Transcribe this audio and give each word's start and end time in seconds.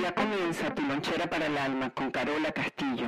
Ya 0.00 0.14
comienza 0.14 0.74
tu 0.74 0.80
lonchera 0.80 1.28
para 1.28 1.44
el 1.44 1.58
alma 1.58 1.90
con 1.90 2.10
Carola 2.10 2.50
Castillo. 2.52 3.06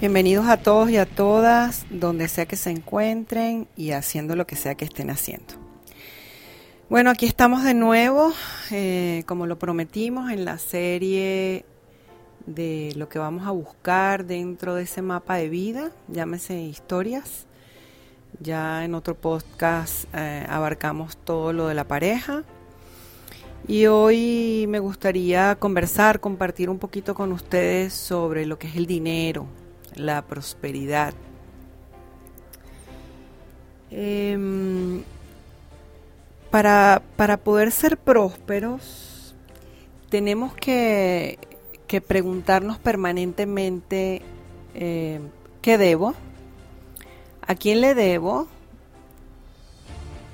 Bienvenidos 0.00 0.48
a 0.48 0.56
todos 0.56 0.90
y 0.90 0.96
a 0.96 1.06
todas, 1.06 1.86
donde 1.90 2.26
sea 2.26 2.46
que 2.46 2.56
se 2.56 2.70
encuentren 2.70 3.68
y 3.76 3.92
haciendo 3.92 4.34
lo 4.34 4.48
que 4.48 4.56
sea 4.56 4.74
que 4.74 4.84
estén 4.84 5.10
haciendo. 5.10 5.69
Bueno, 6.90 7.10
aquí 7.10 7.24
estamos 7.26 7.62
de 7.62 7.72
nuevo, 7.72 8.32
eh, 8.72 9.22
como 9.26 9.46
lo 9.46 9.60
prometimos, 9.60 10.32
en 10.32 10.44
la 10.44 10.58
serie 10.58 11.64
de 12.46 12.92
lo 12.96 13.08
que 13.08 13.20
vamos 13.20 13.46
a 13.46 13.52
buscar 13.52 14.24
dentro 14.24 14.74
de 14.74 14.82
ese 14.82 15.00
mapa 15.00 15.36
de 15.36 15.48
vida, 15.48 15.92
llámese 16.08 16.60
historias. 16.60 17.46
Ya 18.40 18.84
en 18.84 18.96
otro 18.96 19.14
podcast 19.14 20.06
eh, 20.12 20.44
abarcamos 20.48 21.16
todo 21.16 21.52
lo 21.52 21.68
de 21.68 21.74
la 21.74 21.86
pareja. 21.86 22.42
Y 23.68 23.86
hoy 23.86 24.66
me 24.68 24.80
gustaría 24.80 25.54
conversar, 25.60 26.18
compartir 26.18 26.68
un 26.68 26.80
poquito 26.80 27.14
con 27.14 27.30
ustedes 27.30 27.94
sobre 27.94 28.46
lo 28.46 28.58
que 28.58 28.66
es 28.66 28.74
el 28.74 28.86
dinero, 28.86 29.46
la 29.94 30.22
prosperidad. 30.22 31.14
Em, 33.92 35.04
para, 36.50 37.02
para, 37.16 37.36
poder 37.36 37.70
ser 37.70 37.96
prósperos, 37.96 39.34
tenemos 40.08 40.54
que, 40.54 41.38
que 41.86 42.00
preguntarnos 42.00 42.78
permanentemente 42.78 44.22
eh, 44.74 45.20
qué 45.62 45.78
debo, 45.78 46.14
a 47.46 47.54
quién 47.54 47.80
le 47.80 47.94
debo, 47.94 48.48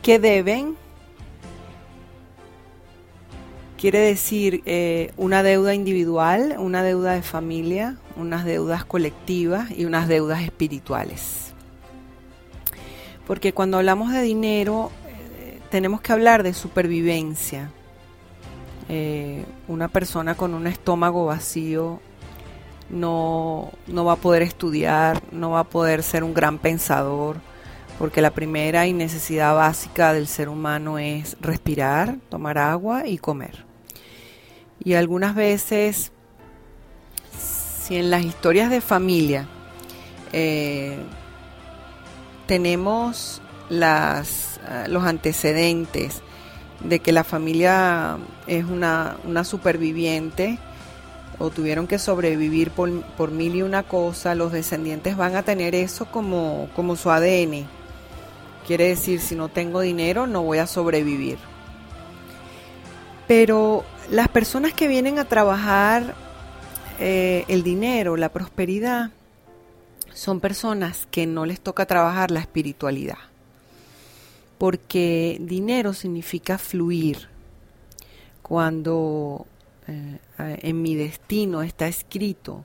qué 0.02 0.18
deben 0.18 0.76
Quiere 3.78 3.98
decir 3.98 4.62
eh, 4.64 5.12
una 5.18 5.42
deuda 5.42 5.74
individual, 5.74 6.56
una 6.58 6.82
deuda 6.82 7.12
de 7.12 7.20
familia, 7.20 7.96
unas 8.16 8.46
deudas 8.46 8.86
colectivas 8.86 9.70
y 9.70 9.84
unas 9.84 10.08
deudas 10.08 10.42
espirituales. 10.42 11.52
Porque 13.26 13.52
cuando 13.52 13.76
hablamos 13.76 14.12
de 14.12 14.22
dinero, 14.22 14.90
tenemos 15.70 16.00
que 16.00 16.12
hablar 16.12 16.42
de 16.42 16.54
supervivencia. 16.54 17.70
Eh, 18.88 19.44
una 19.68 19.88
persona 19.88 20.34
con 20.36 20.54
un 20.54 20.66
estómago 20.66 21.26
vacío 21.26 22.00
no, 22.88 23.72
no 23.86 24.04
va 24.04 24.12
a 24.12 24.16
poder 24.16 24.42
estudiar, 24.42 25.22
no 25.32 25.50
va 25.50 25.60
a 25.60 25.64
poder 25.64 26.02
ser 26.02 26.22
un 26.22 26.34
gran 26.34 26.58
pensador, 26.58 27.38
porque 27.98 28.20
la 28.20 28.30
primera 28.30 28.86
y 28.86 28.92
necesidad 28.92 29.54
básica 29.54 30.12
del 30.12 30.28
ser 30.28 30.48
humano 30.48 30.98
es 30.98 31.36
respirar, 31.40 32.16
tomar 32.28 32.58
agua 32.58 33.06
y 33.06 33.18
comer. 33.18 33.64
Y 34.84 34.94
algunas 34.94 35.34
veces, 35.34 36.12
si 37.38 37.96
en 37.96 38.10
las 38.10 38.24
historias 38.24 38.70
de 38.70 38.80
familia 38.80 39.48
eh, 40.32 40.96
tenemos 42.46 43.40
las, 43.68 44.45
los 44.88 45.04
antecedentes 45.04 46.22
de 46.80 47.00
que 47.00 47.12
la 47.12 47.24
familia 47.24 48.18
es 48.46 48.64
una, 48.64 49.16
superviviente 49.44 50.58
o 51.38 51.50
tuvieron 51.50 51.86
que 51.86 51.98
sobrevivir 51.98 52.70
por, 52.70 53.30
mil 53.30 53.56
y 53.56 53.62
una 53.62 53.82
cosa, 53.82 54.34
los 54.34 54.52
descendientes 54.52 55.16
van 55.16 55.36
a 55.36 55.42
tener 55.42 55.74
eso 55.74 56.06
como, 56.06 56.68
como 56.74 56.96
su 56.96 57.10
ADN. 57.10 57.66
Quiere 58.66 58.88
decir, 58.88 59.20
si 59.20 59.34
no 59.34 59.48
tengo 59.48 59.80
dinero, 59.80 60.26
no 60.26 60.42
voy 60.42 60.58
a 60.58 60.66
sobrevivir. 60.66 61.38
Pero 63.28 63.84
las 64.10 64.28
personas 64.28 64.72
que 64.72 64.88
vienen 64.88 65.18
a 65.18 65.24
trabajar 65.24 66.14
eh, 66.98 67.44
el 67.48 67.62
dinero, 67.62 68.16
la 68.16 68.30
prosperidad, 68.30 69.10
son 70.14 70.40
personas 70.40 71.06
que 71.10 71.26
no 71.26 71.44
les 71.44 71.60
toca 71.60 71.84
trabajar 71.86 72.30
la 72.30 72.40
espiritualidad. 72.40 73.18
Porque 74.58 75.38
dinero 75.40 75.92
significa 75.92 76.58
fluir. 76.58 77.28
Cuando 78.42 79.46
eh, 79.88 80.18
en 80.38 80.82
mi 80.82 80.94
destino 80.94 81.62
está 81.62 81.88
escrito 81.88 82.64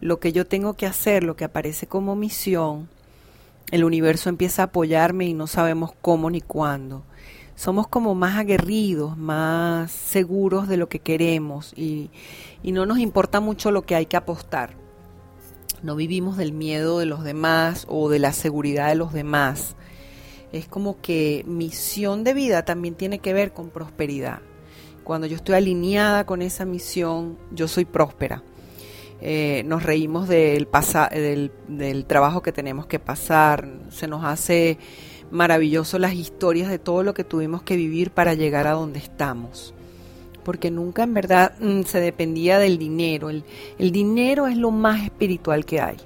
lo 0.00 0.20
que 0.20 0.32
yo 0.32 0.46
tengo 0.46 0.74
que 0.74 0.86
hacer, 0.86 1.24
lo 1.24 1.36
que 1.36 1.44
aparece 1.44 1.86
como 1.86 2.16
misión, 2.16 2.88
el 3.70 3.84
universo 3.84 4.28
empieza 4.28 4.62
a 4.62 4.64
apoyarme 4.66 5.26
y 5.26 5.34
no 5.34 5.46
sabemos 5.46 5.92
cómo 6.00 6.28
ni 6.28 6.40
cuándo 6.40 7.04
somos 7.54 7.86
como 7.86 8.14
más 8.14 8.38
aguerridos, 8.38 9.16
más 9.16 9.92
seguros 9.92 10.68
de 10.68 10.76
lo 10.76 10.88
que 10.88 10.98
queremos 10.98 11.72
y, 11.76 12.10
no 12.64 12.86
nos 12.86 12.98
importa 12.98 13.40
mucho 13.40 13.70
lo 13.70 13.82
que 13.82 13.94
hay 13.94 14.06
que 14.06 14.16
apostar. 14.16 14.74
No 15.82 15.96
vivimos 15.96 16.36
del 16.36 16.52
miedo 16.52 16.98
de 16.98 17.06
los 17.06 17.24
demás 17.24 17.86
o 17.88 18.08
de 18.08 18.18
la 18.18 18.32
seguridad 18.32 18.88
de 18.88 18.94
los 18.94 19.12
demás. 19.12 19.76
Es 20.52 20.68
como 20.68 21.00
que 21.00 21.44
misión 21.46 22.24
de 22.24 22.34
vida 22.34 22.64
también 22.64 22.94
tiene 22.94 23.18
que 23.18 23.32
ver 23.32 23.52
con 23.52 23.70
prosperidad. 23.70 24.40
Cuando 25.04 25.26
yo 25.26 25.36
estoy 25.36 25.56
alineada 25.56 26.26
con 26.26 26.42
esa 26.42 26.64
misión, 26.64 27.38
yo 27.50 27.66
soy 27.68 27.84
próspera. 27.84 28.42
Eh, 29.24 29.62
nos 29.66 29.84
reímos 29.84 30.28
del, 30.28 30.68
del, 31.68 32.04
trabajo 32.06 32.42
que 32.42 32.50
tenemos 32.50 32.86
que 32.86 32.98
pasar, 32.98 33.68
se 33.90 34.08
nos 34.08 34.24
hace 34.24 34.78
maravilloso 35.30 35.98
las 36.00 36.14
historias 36.14 36.68
de 36.68 36.80
todo 36.80 37.04
lo 37.04 37.14
que 37.14 37.22
tuvimos 37.22 37.62
que 37.62 37.76
vivir 37.76 38.10
para 38.10 38.34
llegar 38.34 38.66
a 38.66 38.72
donde 38.72 38.98
estamos. 38.98 39.74
Porque 40.44 40.72
nunca 40.72 41.04
en 41.04 41.14
verdad 41.14 41.54
mm, 41.60 41.82
se 41.82 42.00
dependía 42.00 42.58
del 42.58 42.78
dinero. 42.78 43.30
El, 43.30 43.44
dinero 43.92 44.48
es 44.48 44.56
lo 44.56 44.72
más 44.72 45.04
espiritual 45.04 45.64
que 45.64 45.80
hay. 45.80 45.96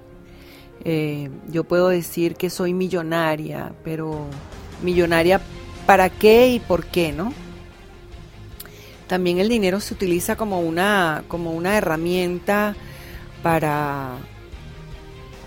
Eh, 0.84 1.30
yo 1.48 1.64
puedo 1.64 1.88
decir 1.88 2.36
que 2.36 2.50
soy 2.50 2.72
millonaria, 2.72 3.72
pero 3.84 4.26
millonaria 4.82 5.40
para 5.86 6.10
qué 6.10 6.48
y 6.48 6.60
por 6.60 6.86
qué, 6.86 7.12
¿no? 7.12 7.32
También 9.06 9.38
el 9.38 9.48
dinero 9.48 9.80
se 9.80 9.94
utiliza 9.94 10.36
como 10.36 10.60
una, 10.60 11.24
como 11.28 11.52
una 11.52 11.76
herramienta 11.76 12.74
para 13.42 14.18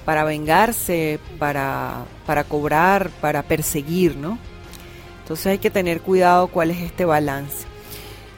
para 0.10 0.24
vengarse, 0.24 1.20
para, 1.38 2.04
para 2.26 2.44
cobrar, 2.44 3.12
para 3.22 3.44
perseguir, 3.44 4.16
¿no? 4.16 4.40
Entonces 5.22 5.46
hay 5.46 5.58
que 5.60 5.70
tener 5.70 6.02
cuidado 6.02 6.48
cuál 6.48 6.72
es 6.72 6.80
este 6.80 7.06
balance. 7.06 7.68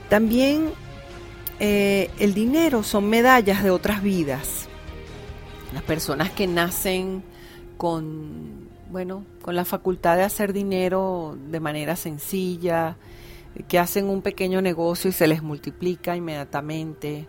También 0.10 0.72
eh, 1.62 2.10
el 2.20 2.34
dinero 2.34 2.84
son 2.84 3.10
medallas 3.10 3.64
de 3.64 3.70
otras 3.70 4.04
vidas. 4.04 4.61
Las 5.74 5.84
personas 5.84 6.32
que 6.32 6.48
nacen 6.48 7.24
con, 7.78 8.70
bueno, 8.90 9.26
con 9.42 9.56
la 9.56 9.66
facultad 9.66 10.18
de 10.18 10.24
hacer 10.24 10.54
dinero 10.54 11.38
de 11.50 11.60
manera 11.60 11.96
sencilla, 11.96 12.98
que 13.68 13.80
hacen 13.80 14.08
un 14.08 14.22
pequeño 14.22 14.62
negocio 14.62 15.10
y 15.10 15.14
se 15.14 15.28
les 15.28 15.42
multiplica 15.42 16.16
inmediatamente, 16.16 17.28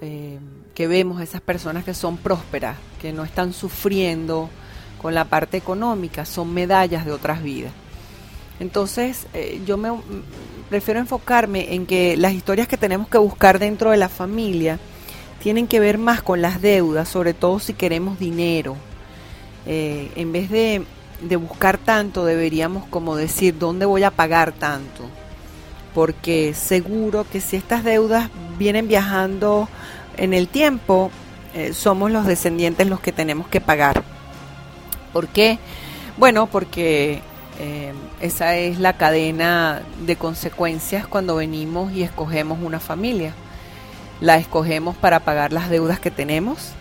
eh, 0.00 0.38
que 0.74 0.86
vemos 0.86 1.22
esas 1.22 1.40
personas 1.40 1.84
que 1.84 1.94
son 1.94 2.18
prósperas, 2.18 2.76
que 3.00 3.12
no 3.12 3.24
están 3.24 3.52
sufriendo 3.52 4.50
con 5.00 5.14
la 5.14 5.24
parte 5.24 5.56
económica, 5.56 6.24
son 6.24 6.52
medallas 6.52 7.04
de 7.04 7.12
otras 7.12 7.42
vidas. 7.42 7.72
Entonces, 8.58 9.26
eh, 9.34 9.60
yo 9.66 9.76
me 9.76 9.90
prefiero 10.68 11.00
enfocarme 11.00 11.74
en 11.74 11.86
que 11.86 12.16
las 12.16 12.32
historias 12.32 12.68
que 12.68 12.76
tenemos 12.76 13.08
que 13.08 13.18
buscar 13.18 13.58
dentro 13.58 13.90
de 13.90 13.98
la 13.98 14.08
familia 14.08 14.78
tienen 15.46 15.68
que 15.68 15.78
ver 15.78 15.96
más 15.96 16.22
con 16.22 16.42
las 16.42 16.60
deudas, 16.60 17.08
sobre 17.08 17.32
todo 17.32 17.60
si 17.60 17.72
queremos 17.72 18.18
dinero. 18.18 18.76
Eh, 19.64 20.10
en 20.16 20.32
vez 20.32 20.50
de, 20.50 20.84
buscar 21.36 21.78
tanto, 21.78 22.24
deberíamos 22.24 22.84
como 22.86 23.14
decir, 23.14 23.56
¿dónde 23.56 23.86
voy 23.86 24.02
a 24.02 24.10
pagar 24.10 24.50
tanto? 24.50 25.04
Porque 25.94 26.52
seguro 26.52 27.24
que 27.30 27.40
si 27.40 27.54
estas 27.54 27.84
deudas 27.84 28.28
vienen 28.58 28.88
viajando 28.88 29.68
en 30.16 30.34
el 30.34 30.48
tiempo, 30.48 31.12
eh, 31.54 31.72
somos 31.74 32.10
los 32.10 32.26
descendientes 32.26 32.88
los 32.88 32.98
que 32.98 33.12
tenemos 33.12 33.46
que 33.46 33.60
pagar. 33.60 34.02
¿Por 35.12 35.28
qué? 35.28 35.60
Bueno, 36.16 36.48
porque 36.48 37.20
eh, 37.60 37.92
esa 38.20 38.56
es 38.56 38.80
la 38.80 38.96
cadena 38.96 39.82
de 40.04 40.16
consecuencias 40.16 41.06
cuando 41.06 41.36
venimos 41.36 41.92
y 41.92 42.02
escogemos 42.02 42.58
una 42.60 42.80
familia. 42.80 43.32
La 44.20 44.36
escogemos 44.36 44.96
para 44.96 45.20
pagar 45.20 45.52
las 45.52 45.68
deudas 45.68 46.00
que 46.00 46.10
tenemos, 46.10 46.72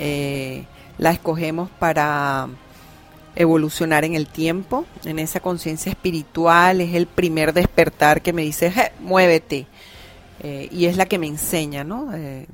eh, 0.00 0.64
la 0.98 1.10
escogemos 1.10 1.70
para 1.70 2.48
evolucionar 3.36 4.04
en 4.04 4.14
el 4.14 4.26
tiempo, 4.26 4.84
en 5.04 5.20
esa 5.20 5.38
conciencia 5.38 5.90
espiritual, 5.90 6.80
es 6.80 6.94
el 6.94 7.06
primer 7.06 7.52
despertar 7.52 8.20
que 8.20 8.32
me 8.32 8.42
dice, 8.42 8.72
muévete, 9.00 9.66
eh, 10.40 10.68
y 10.72 10.86
es 10.86 10.96
la 10.96 11.06
que 11.06 11.18
me 11.18 11.28
enseña, 11.28 11.84
¿no? 11.84 12.14
Eh, 12.14 12.46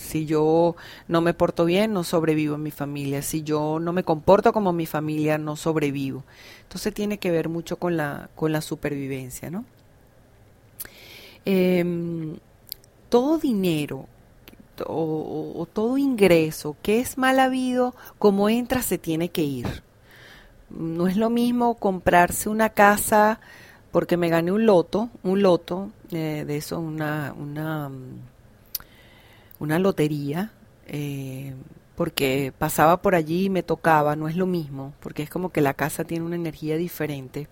si 0.00 0.26
yo 0.26 0.76
no 1.08 1.20
me 1.20 1.34
porto 1.34 1.64
bien, 1.64 1.92
no 1.92 2.04
sobrevivo 2.04 2.54
en 2.54 2.62
mi 2.62 2.70
familia. 2.70 3.22
Si 3.22 3.42
yo 3.42 3.78
no 3.78 3.92
me 3.92 4.02
comporto 4.02 4.52
como 4.52 4.72
mi 4.72 4.86
familia, 4.86 5.38
no 5.38 5.56
sobrevivo. 5.56 6.24
Entonces 6.62 6.94
tiene 6.94 7.18
que 7.18 7.30
ver 7.30 7.48
mucho 7.48 7.76
con 7.76 7.96
la, 7.96 8.30
con 8.34 8.52
la 8.52 8.62
supervivencia, 8.62 9.50
¿no? 9.50 9.64
Em, 11.44 12.36
todo 13.10 13.38
dinero 13.38 14.06
o, 14.86 15.68
todo 15.70 15.98
ingreso 15.98 16.76
que 16.82 17.00
es 17.00 17.18
mal 17.18 17.38
habido, 17.38 17.94
como 18.18 18.48
entra, 18.48 18.82
se 18.82 18.96
tiene 18.96 19.28
que 19.28 19.42
ir. 19.42 19.82
No 20.70 21.06
es 21.08 21.16
lo 21.16 21.28
mismo 21.28 21.74
comprarse 21.74 22.48
una 22.48 22.70
casa 22.70 23.40
porque 23.90 24.16
me 24.16 24.28
gané 24.28 24.52
un 24.52 24.64
loto, 24.66 25.10
un 25.22 25.42
loto, 25.42 25.90
eh, 26.12 26.44
de 26.46 26.56
eso, 26.56 26.78
una, 26.78 27.34
una, 27.36 27.90
una 29.58 29.78
lotería, 29.78 30.52
eh, 30.86 31.54
porque 31.96 32.52
pasaba 32.56 33.02
por 33.02 33.14
allí 33.14 33.46
y 33.46 33.50
me 33.50 33.64
tocaba, 33.64 34.14
no 34.16 34.28
es 34.28 34.36
lo 34.36 34.46
mismo, 34.46 34.94
porque 35.00 35.24
es 35.24 35.30
como 35.30 35.50
que 35.50 35.60
la 35.60 35.74
casa 35.74 36.04
tiene 36.04 36.24
una 36.24 36.36
energía 36.36 36.76
diferente. 36.76 37.48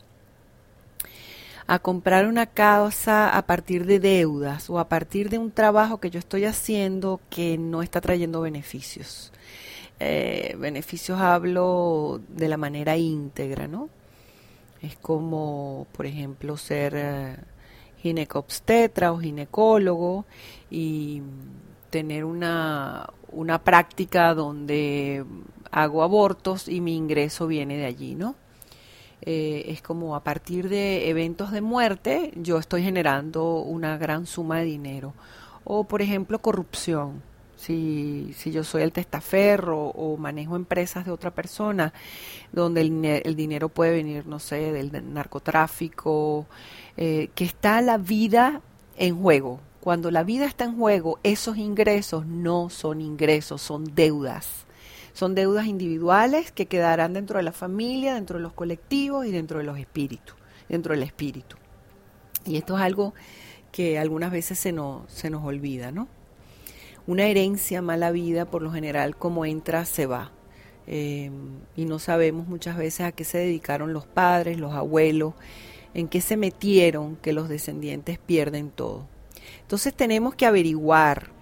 A 1.69 1.79
comprar 1.79 2.27
una 2.27 2.47
casa 2.47 3.37
a 3.37 3.47
partir 3.47 3.87
de 3.87 4.01
deudas 4.01 4.69
o 4.71 4.81
a 4.81 4.89
partir 4.89 5.29
de 5.29 5.39
un 5.39 5.53
trabajo 5.53 6.01
que 6.01 6.11
yo 6.11 6.19
estoy 6.19 6.47
haciendo 6.47 7.21
que 7.31 7.59
no 7.59 7.83
está 7.83 8.01
trayendo 8.01 8.41
beneficios. 8.41 9.33
Eh, 10.01 10.57
beneficios 10.59 11.21
hablo 11.21 12.21
de 12.29 12.49
la 12.49 12.57
manera 12.57 12.97
íntegra, 12.97 13.69
¿no? 13.69 13.91
Es 14.83 14.97
como, 14.97 15.87
por 15.93 16.07
ejemplo, 16.07 16.57
ser 16.57 16.95
eh, 16.97 17.37
ginecobstetra 17.99 19.13
o 19.13 19.19
ginecólogo 19.19 20.25
y 20.71 21.23
tener 21.91 22.25
una, 22.25 23.11
una 23.31 23.63
práctica 23.63 24.35
donde 24.35 25.25
hago 25.71 26.03
abortos 26.03 26.69
y 26.69 26.81
mi 26.81 26.97
ingreso 26.97 27.47
viene 27.47 27.77
de 27.77 27.87
allí, 27.87 28.15
¿no? 28.15 28.37
Eh, 29.23 29.65
es 29.69 29.83
como 29.83 30.15
a 30.15 30.23
partir 30.23 30.69
de 30.69 31.09
eventos 31.09 31.51
de 31.51 31.61
muerte 31.61 32.33
yo 32.37 32.59
estoy 32.59 32.83
generando 32.83 33.57
una 33.57 33.97
gran 33.99 34.27
suma 34.27 34.59
de 34.59 34.65
dinero. 34.65 35.15
O 35.65 35.85
por 35.85 36.03
ejemplo 36.03 36.39
corrupción. 36.39 37.23
Si, 37.57 38.33
si 38.37 38.53
yo 38.53 38.63
soy 38.63 38.83
el 38.83 38.93
testaferro 38.93 39.89
o 39.89 40.17
manejo 40.17 40.55
empresas 40.55 41.05
de 41.05 41.11
otra 41.11 41.33
persona, 41.33 41.93
donde 42.53 42.83
el, 42.83 43.35
dinero 43.35 43.69
puede 43.69 43.91
venir, 43.91 44.27
no 44.27 44.39
sé, 44.39 44.71
del 44.71 45.13
narcotráfico, 45.13 46.47
eh, 46.97 47.31
que 47.35 47.45
está 47.45 47.81
la 47.81 47.99
vida 47.99 48.61
en 48.97 49.21
juego. 49.21 49.59
Cuando 49.81 50.13
la 50.13 50.23
vida 50.23 50.47
está 50.47 50.67
en 50.67 50.77
juego, 50.77 51.19
esos 51.25 51.57
ingresos 51.57 52.27
no 52.27 52.71
son 52.71 53.01
ingresos, 53.01 53.61
son 53.61 53.93
deudas. 53.93 54.68
Son 55.19 55.35
deudas 55.35 55.67
individuales 55.67 56.53
que 56.53 56.67
quedarán 56.67 57.13
dentro 57.13 57.39
de 57.39 57.43
la 57.43 57.51
familia, 57.51 58.15
dentro 58.15 58.37
de 58.39 58.43
los 58.45 58.53
colectivos 58.53 59.27
y 59.27 59.33
dentro 59.33 59.59
de 59.59 59.65
los 59.65 59.77
espíritus, 59.77 60.37
dentro 60.69 60.95
del 60.95 61.03
espíritu. 61.03 61.57
Y 62.47 62.57
esto 62.57 62.77
es 62.77 62.85
algo 62.85 63.15
que 63.73 63.99
algunas 63.99 64.31
veces 64.31 64.61
se 64.61 64.71
nos, 64.71 65.13
se 65.13 65.29
nos 65.29 65.45
olvida, 65.45 65.91
¿no? 65.91 66.07
Una 67.09 67.25
herencia 67.25 67.83
mala 67.83 68.13
vida, 68.13 68.45
por 68.45 68.63
lo 68.63 68.71
general, 68.71 69.17
como 69.17 69.45
entra, 69.45 69.85
se 69.87 70.07
va. 70.07 70.31
Eh, 70.87 71.33
y 71.75 71.85
no 71.85 71.99
sabemos 71.99 72.47
muchas 72.47 72.77
veces 72.77 73.01
a 73.01 73.11
qué 73.11 73.25
se 73.25 73.39
dedicaron 73.39 73.93
los 73.93 74.07
padres, 74.07 74.57
los 74.57 74.73
abuelos, 74.73 75.35
en 75.95 76.07
qué 76.07 76.21
se 76.21 76.37
metieron 76.37 77.17
que 77.17 77.33
los 77.33 77.49
descendientes 77.49 78.21
pierden 78.21 78.71
todo. 78.71 79.09
Entonces 79.63 79.93
tenemos 79.95 80.37
que 80.37 80.47
averiguar 80.47 81.37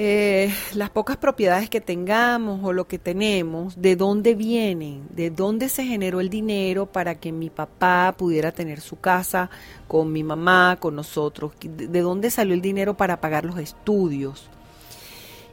eh, 0.00 0.54
las 0.74 0.90
pocas 0.90 1.16
propiedades 1.16 1.68
que 1.68 1.80
tengamos 1.80 2.60
o 2.62 2.72
lo 2.72 2.86
que 2.86 3.00
tenemos, 3.00 3.82
de 3.82 3.96
dónde 3.96 4.36
vienen, 4.36 5.08
de 5.10 5.28
dónde 5.30 5.68
se 5.68 5.84
generó 5.84 6.20
el 6.20 6.30
dinero 6.30 6.86
para 6.86 7.16
que 7.16 7.32
mi 7.32 7.50
papá 7.50 8.14
pudiera 8.16 8.52
tener 8.52 8.80
su 8.80 9.00
casa 9.00 9.50
con 9.88 10.12
mi 10.12 10.22
mamá, 10.22 10.76
con 10.78 10.94
nosotros, 10.94 11.50
de 11.60 12.00
dónde 12.00 12.30
salió 12.30 12.54
el 12.54 12.60
dinero 12.60 12.96
para 12.96 13.20
pagar 13.20 13.44
los 13.44 13.58
estudios. 13.58 14.48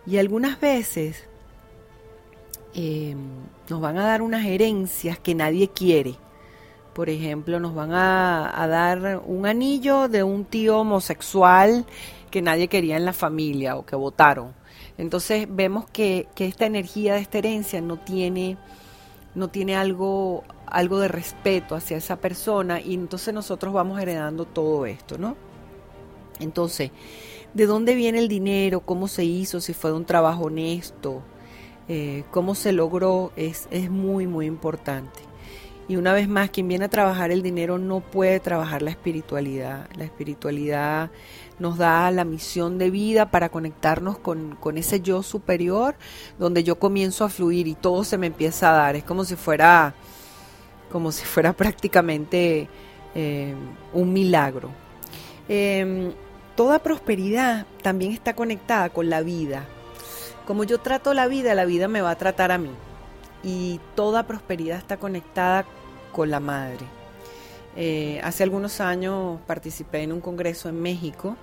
Y 0.06 0.20
algunas 0.20 0.60
veces 0.60 1.24
em, 2.76 3.18
nos 3.68 3.82
van 3.82 3.98
a 3.98 4.06
dar 4.06 4.22
unas 4.22 4.46
herencias 4.46 5.18
que 5.18 5.34
nadie 5.34 5.70
quiere. 5.70 6.18
Por 6.94 7.10
ejemplo, 7.10 7.60
nos 7.60 7.74
van 7.74 7.94
a, 7.94 8.62
a 8.62 8.68
dar 8.68 9.24
un 9.26 9.48
anillo 9.48 10.08
de 10.08 10.22
un 10.22 10.46
tío 10.46 10.78
homosexual 10.82 11.88
que 12.36 12.42
nadie 12.42 12.68
quería 12.68 12.98
en 12.98 13.06
la 13.06 13.14
familia 13.14 13.78
o 13.78 13.86
que 13.86 13.96
votaron. 13.96 14.54
Entonces 14.98 15.48
vemos 15.50 15.86
que, 15.90 16.28
esta 16.36 16.66
energía 16.66 17.14
de 17.14 17.22
esta 17.22 17.38
herencia 17.38 17.80
no 17.80 17.96
tiene, 17.96 18.58
no 19.36 19.48
tiene 19.48 19.78
algo, 19.78 20.44
algo 20.66 21.00
de 21.00 21.08
respeto 21.08 21.76
hacia 21.76 21.96
esa 21.96 22.18
persona 22.18 22.82
y 22.82 22.94
entonces 22.94 23.34
nosotros 23.34 23.74
vamos 23.74 24.02
heredando 24.02 24.44
todo 24.44 24.86
esto, 24.86 25.18
¿no? 25.18 25.38
Entonces, 26.42 26.92
¿de 27.54 27.66
dónde 27.68 27.96
viene 27.96 28.20
el 28.20 28.28
dinero? 28.28 28.82
¿Cómo 28.82 29.08
se 29.08 29.24
hizo? 29.24 29.62
Si 29.62 29.74
fue 29.74 29.92
de 29.92 29.96
un 29.96 30.04
trabajo 30.04 30.44
honesto, 30.44 31.22
eh, 31.88 32.26
cómo 32.32 32.54
se 32.54 32.74
logró, 32.74 33.32
es, 33.38 33.70
es 33.72 33.90
muy, 33.90 34.28
muy 34.28 34.46
importante. 34.46 35.22
Y 35.88 35.98
una 35.98 36.14
vez 36.14 36.28
más, 36.28 36.50
quien 36.50 36.68
viene 36.68 36.86
a 36.86 36.90
trabajar 36.90 37.32
el 37.32 37.44
dinero 37.44 37.78
no 37.78 38.00
puede 38.00 38.40
trabajar 38.40 38.82
la 38.82 38.90
espiritualidad. 38.90 39.88
La 39.96 40.04
espiritualidad 40.04 41.12
nos 41.60 41.78
da 41.78 42.12
la 42.12 42.26
misión 42.26 42.78
de 42.78 42.90
vida 42.90 43.32
para 43.32 43.50
conectarnos 43.50 44.18
con, 44.18 44.58
ese 44.76 45.02
yo 45.02 45.24
superior, 45.24 45.96
donde 46.38 46.64
yo 46.64 46.78
comienzo 46.78 47.24
a 47.24 47.30
fluir 47.30 47.68
y 47.68 47.76
todo 47.76 48.04
se 48.04 48.18
me 48.18 48.28
empieza 48.28 48.72
a 48.72 48.74
dar. 48.74 48.96
Es 48.96 49.04
como 49.04 49.24
si 49.24 49.36
fuera, 49.36 49.94
como 50.92 51.12
si 51.12 51.26
fuera 51.26 51.54
prácticamente 51.58 52.68
eh, 53.14 53.56
un 53.94 54.14
milagro. 54.14 54.70
Em, 55.48 56.12
toda 56.56 56.80
prosperidad 56.80 57.66
también 57.82 58.12
está 58.12 58.36
conectada 58.36 58.90
con 58.90 59.10
la 59.10 59.22
vida. 59.22 59.66
Como 60.46 60.64
yo 60.64 60.80
trato 60.80 61.14
la 61.14 61.28
vida, 61.28 61.56
la 61.56 61.66
vida 61.66 61.88
me 61.88 62.02
va 62.02 62.12
a 62.12 62.18
tratar 62.18 62.52
a 62.52 62.58
mí 62.58 62.72
y 63.44 63.80
toda 63.96 64.24
prosperidad 64.24 64.78
está 64.78 64.98
conectada 64.98 65.66
con 66.12 66.30
la 66.30 66.40
madre. 66.40 66.95
Eh, 67.76 68.22
hace 68.24 68.44
algunos 68.44 68.80
años 68.80 69.40
participé 69.48 70.04
en 70.04 70.14
un 70.14 70.22
congreso 70.22 70.70
en 70.70 70.82
México 70.82 71.36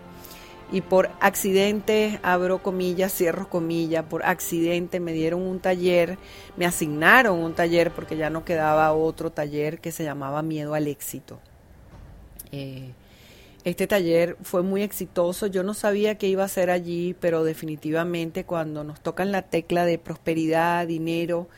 y 0.73 0.81
por 0.81 1.11
accidente, 1.21 2.19
abro 2.23 2.63
comillas, 2.63 3.13
cierro 3.13 3.51
comillas, 3.51 4.05
por 4.07 4.25
accidente 4.25 5.01
me 5.01 5.13
dieron 5.13 5.43
un 5.43 5.61
taller, 5.61 6.17
me 6.57 6.65
asignaron 6.65 7.39
un 7.39 7.53
taller 7.53 7.91
porque 7.91 8.17
ya 8.17 8.31
no 8.31 8.47
quedaba 8.47 8.93
otro 8.95 9.31
taller 9.31 9.81
que 9.81 9.93
se 9.93 10.05
llamaba 10.05 10.43
Miedo 10.43 10.73
al 10.73 10.89
Éxito. 10.89 11.39
Eh, 12.53 12.93
este 13.65 13.87
taller 13.87 14.37
fue 14.43 14.63
muy 14.63 14.83
exitoso, 14.83 15.47
yo 15.47 15.63
no 15.63 15.75
sabía 15.75 16.17
qué 16.17 16.27
iba 16.27 16.43
a 16.43 16.47
hacer 16.47 16.71
allí, 16.71 17.15
pero 17.21 17.45
definitivamente 17.45 18.45
cuando 18.45 18.83
nos 18.83 19.01
tocan 19.01 19.31
la 19.31 19.43
tecla 19.43 19.85
de 19.85 19.99
prosperidad, 19.99 20.87
dinero, 20.87 21.49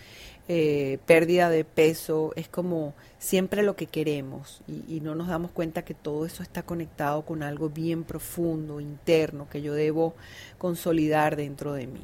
eh, 0.46 0.98
pérdida 1.06 1.48
de 1.48 1.64
peso, 1.64 2.32
es 2.36 2.48
como 2.48 2.92
siempre 3.18 3.62
lo 3.62 3.76
que 3.76 3.86
queremos 3.86 4.60
y, 4.68 5.00
no 5.00 5.14
nos 5.14 5.28
damos 5.28 5.50
cuenta 5.50 5.86
que 5.86 5.94
todo 5.94 6.26
eso 6.26 6.42
está 6.42 6.62
conectado 6.62 7.22
con 7.22 7.42
algo 7.42 7.70
bien 7.70 8.04
profundo, 8.04 8.78
interno, 8.80 9.48
que 9.48 9.62
yo 9.62 9.72
debo 9.72 10.14
consolidar 10.58 11.36
dentro 11.36 11.72
de 11.72 11.86
mí. 11.86 12.02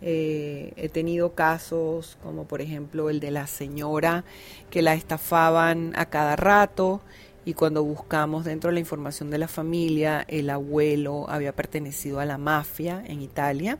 Eh, 0.00 0.72
he 0.76 0.88
tenido 0.88 1.34
casos 1.34 2.16
como 2.22 2.44
por 2.44 2.60
ejemplo 2.60 3.08
el 3.08 3.20
de 3.20 3.30
la 3.30 3.46
señora 3.46 4.24
que 4.70 4.82
la 4.82 4.94
estafaban 4.94 5.92
a 5.94 6.06
cada 6.06 6.34
rato 6.34 7.02
y 7.44 7.54
cuando 7.54 7.84
buscamos 7.84 8.44
dentro 8.44 8.70
de 8.70 8.74
la 8.74 8.80
información 8.80 9.30
de 9.30 9.38
la 9.38 9.46
familia, 9.48 10.24
el 10.26 10.48
abuelo 10.48 11.28
había 11.28 11.52
pertenecido 11.52 12.18
a 12.18 12.24
la 12.24 12.38
mafia 12.38 13.04
en 13.06 13.20
Italia 13.20 13.78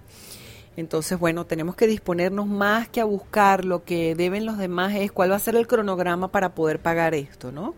entonces, 0.77 1.19
bueno, 1.19 1.45
tenemos 1.45 1.77
que 1.77 1.87
disponernos 1.87 2.47
más 2.47 2.89
que 2.89 3.01
a 3.01 3.05
buscar 3.05 3.65
lo 3.65 3.85
que 3.85 4.15
deben 4.15 4.47
los 4.47 4.57
demás, 4.57 4.95
es 4.95 5.13
cuál 5.13 5.31
va 5.31 5.37
a 5.37 5.41
ser 5.41 5.55
el 5.57 5.67
cronograma 5.67 6.29
para 6.29 6.55
poder 6.55 6.81
pagar 6.81 7.15
esto, 7.15 7.53
¿no? 7.53 7.75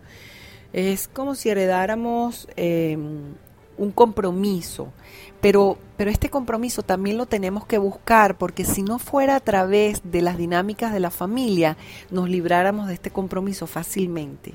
Es 0.71 1.07
como 1.09 1.35
si 1.35 1.49
heredáramos 1.49 2.47
em, 2.55 3.33
un 3.77 3.91
compromiso, 3.91 4.93
pero, 5.41 5.77
pero 5.97 6.09
este 6.09 6.29
compromiso 6.29 6.83
también 6.83 7.17
lo 7.17 7.25
tenemos 7.25 7.65
que 7.65 7.77
buscar, 7.77 8.37
porque 8.37 8.63
si 8.63 8.81
no 8.81 8.97
fuera 8.97 9.35
a 9.35 9.39
través 9.41 10.01
de 10.05 10.21
las 10.21 10.37
dinámicas 10.37 10.93
de 10.93 11.01
la 11.01 11.11
familia, 11.11 11.75
nos 12.11 12.29
libráramos 12.29 12.87
de 12.87 12.93
este 12.93 13.11
compromiso 13.11 13.67
fácilmente. 13.67 14.53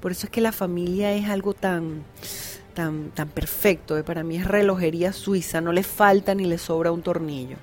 Por 0.00 0.10
eso 0.10 0.26
es 0.26 0.30
que 0.30 0.40
la 0.40 0.52
familia 0.52 1.12
es 1.12 1.28
algo 1.28 1.54
tan, 1.54 2.02
tan, 2.74 3.10
tan 3.10 3.28
perfecto, 3.28 3.96
¿eh? 3.96 4.02
para 4.02 4.24
mí 4.24 4.36
es 4.36 4.46
relojería 4.46 5.12
suiza, 5.12 5.60
no 5.60 5.72
le 5.72 5.84
falta 5.84 6.34
ni 6.34 6.44
le 6.44 6.58
sobra 6.58 6.90
un 6.90 7.02
tornillo. 7.02 7.56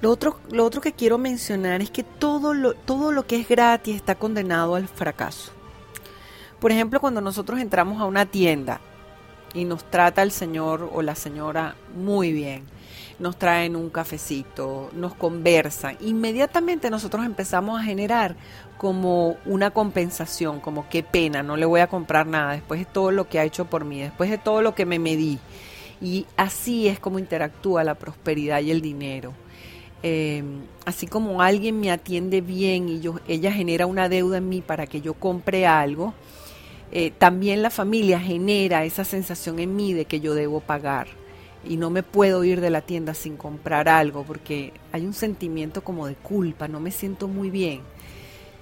Lo 0.00 0.10
otro, 0.10 0.38
lo 0.50 0.64
otro 0.64 0.80
que 0.80 0.92
quiero 0.92 1.16
mencionar 1.18 1.80
es 1.80 1.90
que 1.90 2.02
todo 2.02 2.52
lo, 2.52 2.74
todo 2.74 3.12
lo 3.12 3.26
que 3.26 3.40
es 3.40 3.48
gratis 3.48 3.96
está 3.96 4.14
condenado 4.14 4.74
al 4.74 4.88
fracaso. 4.88 5.52
Por 6.60 6.72
ejemplo, 6.72 7.00
cuando 7.00 7.20
nosotros 7.20 7.60
entramos 7.60 8.00
a 8.00 8.04
una 8.04 8.26
tienda 8.26 8.80
y 9.54 9.64
nos 9.64 9.84
trata 9.90 10.22
el 10.22 10.32
señor 10.32 10.90
o 10.92 11.02
la 11.02 11.14
señora 11.14 11.76
muy 11.94 12.32
bien, 12.32 12.64
nos 13.18 13.38
traen 13.38 13.76
un 13.76 13.88
cafecito, 13.88 14.90
nos 14.92 15.14
conversan, 15.14 15.96
inmediatamente 16.00 16.90
nosotros 16.90 17.24
empezamos 17.24 17.80
a 17.80 17.84
generar 17.84 18.36
como 18.76 19.36
una 19.46 19.70
compensación, 19.70 20.60
como 20.60 20.88
qué 20.88 21.02
pena, 21.02 21.42
no 21.42 21.56
le 21.56 21.64
voy 21.64 21.80
a 21.80 21.86
comprar 21.86 22.26
nada 22.26 22.52
después 22.52 22.80
de 22.80 22.86
todo 22.86 23.10
lo 23.10 23.28
que 23.28 23.38
ha 23.38 23.44
hecho 23.44 23.64
por 23.64 23.84
mí, 23.84 24.00
después 24.00 24.28
de 24.28 24.38
todo 24.38 24.60
lo 24.60 24.74
que 24.74 24.84
me 24.84 24.98
medí. 24.98 25.38
Y 26.00 26.26
así 26.36 26.88
es 26.88 27.00
como 27.00 27.18
interactúa 27.18 27.84
la 27.84 27.94
prosperidad 27.94 28.60
y 28.60 28.70
el 28.70 28.82
dinero. 28.82 29.32
Eh, 30.02 30.42
así 30.84 31.06
como 31.06 31.42
alguien 31.42 31.80
me 31.80 31.90
atiende 31.90 32.40
bien 32.40 32.88
y 32.88 33.00
yo, 33.00 33.18
ella 33.26 33.50
genera 33.50 33.86
una 33.86 34.08
deuda 34.08 34.38
en 34.38 34.48
mí 34.48 34.60
para 34.60 34.86
que 34.86 35.00
yo 35.00 35.14
compre 35.14 35.66
algo, 35.66 36.14
eh, 36.92 37.10
también 37.18 37.62
la 37.62 37.70
familia 37.70 38.20
genera 38.20 38.84
esa 38.84 39.04
sensación 39.04 39.58
en 39.58 39.74
mí 39.74 39.92
de 39.92 40.04
que 40.04 40.20
yo 40.20 40.34
debo 40.34 40.60
pagar 40.60 41.08
y 41.64 41.76
no 41.76 41.90
me 41.90 42.02
puedo 42.02 42.44
ir 42.44 42.60
de 42.60 42.70
la 42.70 42.82
tienda 42.82 43.14
sin 43.14 43.36
comprar 43.36 43.88
algo 43.88 44.22
porque 44.22 44.72
hay 44.92 45.04
un 45.04 45.14
sentimiento 45.14 45.82
como 45.82 46.06
de 46.06 46.14
culpa, 46.14 46.68
no 46.68 46.78
me 46.78 46.90
siento 46.90 47.26
muy 47.26 47.50
bien. 47.50 47.80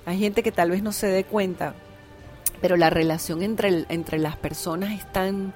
Hay 0.07 0.19
gente 0.19 0.43
que 0.43 0.53
tal 0.53 0.71
vez 0.71 0.83
no 0.83 0.93
se 0.93 1.07
dé 1.07 1.25
cuenta, 1.25 1.75
pero 2.61 2.77
la 2.77 2.91
relación 2.91 3.43
entre, 3.43 3.85
entre 3.89 4.19
las 4.19 4.37
personas 4.37 4.93
es 4.93 5.13
tan, 5.13 5.55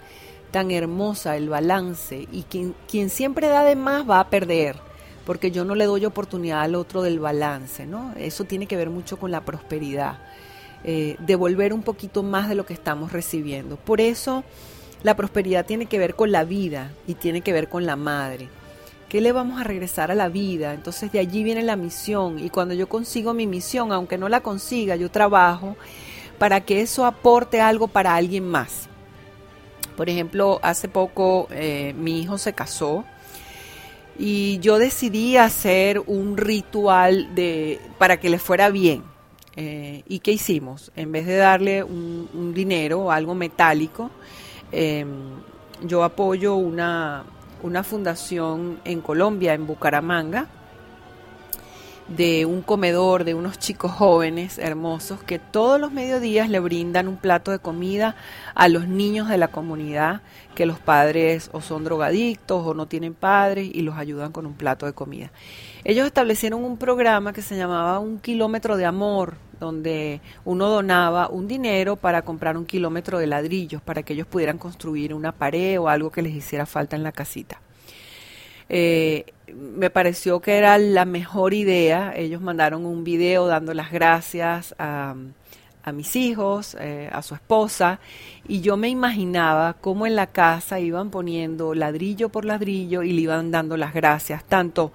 tan 0.51 0.71
hermosa, 0.71 1.37
el 1.37 1.49
balance, 1.49 2.27
y 2.33 2.43
quien, 2.43 2.75
quien 2.91 3.11
siempre 3.11 3.49
da 3.49 3.65
de 3.65 3.77
más 3.77 4.09
va 4.09 4.21
a 4.21 4.31
perder, 4.31 4.77
porque 5.29 5.51
yo 5.51 5.67
no 5.67 5.75
le 5.75 5.85
doy 5.85 6.07
oportunidad 6.07 6.63
al 6.63 6.75
otro 6.75 7.03
del 7.03 7.21
balance, 7.21 7.85
¿no? 7.85 8.15
Eso 8.17 8.45
tiene 8.45 8.65
que 8.65 8.79
ver 8.79 8.89
mucho 8.89 9.19
con 9.19 9.31
la 9.31 9.43
prosperidad, 9.43 10.17
eh, 10.85 11.17
devolver 11.19 11.75
un 11.75 11.83
poquito 11.83 12.23
más 12.23 12.49
de 12.49 12.55
lo 12.55 12.65
que 12.65 12.73
estamos 12.73 13.13
recibiendo. 13.13 13.77
Por 13.77 14.01
eso 14.01 14.43
la 15.03 15.17
prosperidad 15.17 15.67
tiene 15.67 15.85
que 15.85 15.99
ver 15.99 16.15
con 16.15 16.33
la 16.33 16.45
vida 16.45 16.93
y 17.07 17.13
tiene 17.13 17.43
que 17.43 17.53
ver 17.53 17.69
con 17.69 17.85
la 17.85 17.95
madre. 17.95 18.49
¿Qué 19.11 19.21
le 19.21 19.33
vamos 19.33 19.61
a 19.61 19.65
regresar 19.65 20.11
a 20.11 20.15
la 20.15 20.31
vida? 20.31 20.73
Entonces 20.73 21.13
de 21.13 21.19
allí 21.19 21.45
viene 21.45 21.61
la 21.61 21.77
misión 21.77 22.39
y 22.39 22.49
cuando 22.49 22.73
yo 22.73 22.89
consigo 22.89 23.35
mi 23.35 23.47
misión, 23.47 23.93
aunque 23.93 24.17
no 24.17 24.31
la 24.31 24.41
consiga, 24.41 24.97
yo 24.97 25.11
trabajo 25.11 25.77
para 26.39 26.63
que 26.63 26.81
eso 26.81 27.05
aporte 27.05 27.61
algo 27.61 27.87
para 27.87 28.15
alguien 28.15 28.49
más. 28.49 28.89
Por 29.95 30.09
ejemplo, 30.09 30.59
hace 30.63 30.89
poco 30.89 31.49
eh, 31.51 31.95
mi 31.99 32.19
hijo 32.19 32.39
se 32.39 32.55
casó 32.55 33.05
y 34.19 34.59
yo 34.59 34.79
decidí 34.79 35.37
hacer 35.37 36.03
un 36.07 36.37
ritual 36.37 37.35
de, 37.35 37.81
para 37.99 38.19
que 38.19 38.31
le 38.31 38.39
fuera 38.39 38.71
bien. 38.71 39.03
Eh, 39.57 40.03
¿Y 40.07 40.21
qué 40.21 40.33
hicimos? 40.33 40.93
En 40.95 41.11
vez 41.13 41.27
de 41.27 41.37
darle 41.37 41.83
un, 41.83 42.53
dinero 42.55 43.01
o 43.01 43.11
algo 43.11 43.35
metálico, 43.35 44.11
Em, 44.71 45.09
yo 45.83 46.05
apoyo 46.05 46.57
una, 46.57 47.25
una 47.63 47.83
fundación 47.83 48.81
en 48.85 49.01
Colombia, 49.01 49.55
en 49.55 49.67
Bucaramanga, 49.67 50.49
de 52.09 52.47
un 52.47 52.63
comedor 52.63 53.25
de 53.25 53.35
unos 53.35 53.59
chicos 53.59 53.93
jóvenes 53.93 54.59
hermosos 54.59 55.23
que 55.23 55.39
todos 55.39 55.79
los 55.79 55.93
mediodías 55.93 56.49
le 56.49 56.59
brindan 56.59 57.07
un 57.07 57.19
plato 57.19 57.51
de 57.51 57.59
comida 57.59 58.17
a 58.55 58.69
los 58.69 58.89
niños 58.89 59.29
de 59.29 59.37
la 59.37 59.49
comunidad 59.49 60.23
que 60.55 60.65
los 60.65 60.79
padres 60.79 61.51
o 61.53 61.61
son 61.61 61.85
drogadictos 61.85 62.67
o 62.67 62.75
no 62.75 62.87
tienen 62.87 63.15
padres 63.15 63.71
y 63.73 63.83
los 63.83 63.97
ayudan 63.97 64.33
con 64.33 64.47
un 64.47 64.55
plato 64.55 64.87
de 64.87 64.95
comida. 64.95 65.31
Ellos 65.85 66.07
establecieron 66.07 66.65
un 66.65 66.79
programa 66.79 67.33
que 67.33 67.43
se 67.43 67.57
llamaba 67.57 67.99
Un 67.99 68.19
kilómetro 68.19 68.77
de 68.77 68.87
amor, 68.87 69.35
donde 69.61 70.21
uno 70.45 70.69
donaba 70.69 71.29
un 71.29 71.47
dinero 71.47 71.97
para 71.97 72.23
comprar 72.23 72.57
un 72.57 72.65
kilómetro 72.65 73.19
de 73.19 73.27
ladrillos 73.27 73.83
para 73.83 74.03
que 74.03 74.15
ellos 74.15 74.27
pudieran 74.27 74.59
construir 74.59 75.15
una 75.15 75.33
pared 75.33 75.79
o 75.79 75.89
algo 75.89 76.11
que 76.11 76.23
les 76.23 76.35
hiciera 76.35 76.67
falta 76.67 76.97
en 76.97 77.03
la 77.03 77.13
casita. 77.13 77.61
Eh, 78.69 79.27
me 79.55 79.91
pareció 79.91 80.41
que 80.41 80.57
era 80.59 80.79
la 80.79 81.05
mejor 81.05 81.55
idea. 81.55 82.13
Ellos 82.15 82.41
mandaron 82.41 82.85
un 82.85 83.05
video 83.05 83.47
dando 83.47 83.75
las 83.75 83.91
gracias 83.91 84.75
a, 84.79 85.15
a 85.89 85.93
mis 85.93 86.17
hijos, 86.17 86.77
eh, 86.79 87.09
a 87.13 87.23
su 87.23 87.35
esposa, 87.35 87.99
y 88.47 88.61
yo 88.61 88.77
me 88.77 88.89
imaginaba 88.89 89.75
cómo 89.75 90.07
en 90.07 90.17
la 90.17 90.27
casa 90.27 90.81
iban 90.81 91.11
poniendo 91.11 91.75
ladrillo 91.75 92.29
por 92.29 92.45
ladrillo 92.45 93.03
y 93.03 93.13
le 93.13 93.23
iban 93.23 93.51
dando 93.51 93.77
las 93.77 93.95
gracias, 93.95 94.45
tanto 94.45 94.93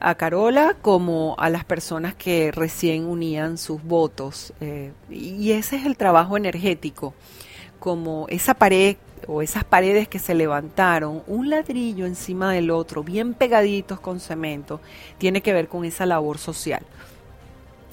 a 0.00 0.14
Carola 0.14 0.76
como 0.80 1.34
a 1.38 1.50
las 1.50 1.64
personas 1.64 2.14
que 2.14 2.52
recién 2.52 3.04
unían 3.06 3.58
sus 3.58 3.82
votos. 3.82 4.52
Eh, 4.60 4.92
y 5.10 5.52
ese 5.52 5.76
es 5.76 5.86
el 5.86 5.96
trabajo 5.96 6.36
energético, 6.36 7.14
como 7.78 8.26
esa 8.28 8.54
pared 8.54 8.96
o 9.26 9.42
esas 9.42 9.64
paredes 9.64 10.08
que 10.08 10.18
se 10.18 10.34
levantaron, 10.34 11.22
un 11.26 11.50
ladrillo 11.50 12.06
encima 12.06 12.52
del 12.52 12.70
otro, 12.70 13.02
bien 13.02 13.34
pegaditos 13.34 14.00
con 14.00 14.20
cemento, 14.20 14.80
tiene 15.18 15.40
que 15.40 15.52
ver 15.52 15.68
con 15.68 15.84
esa 15.84 16.06
labor 16.06 16.38
social. 16.38 16.82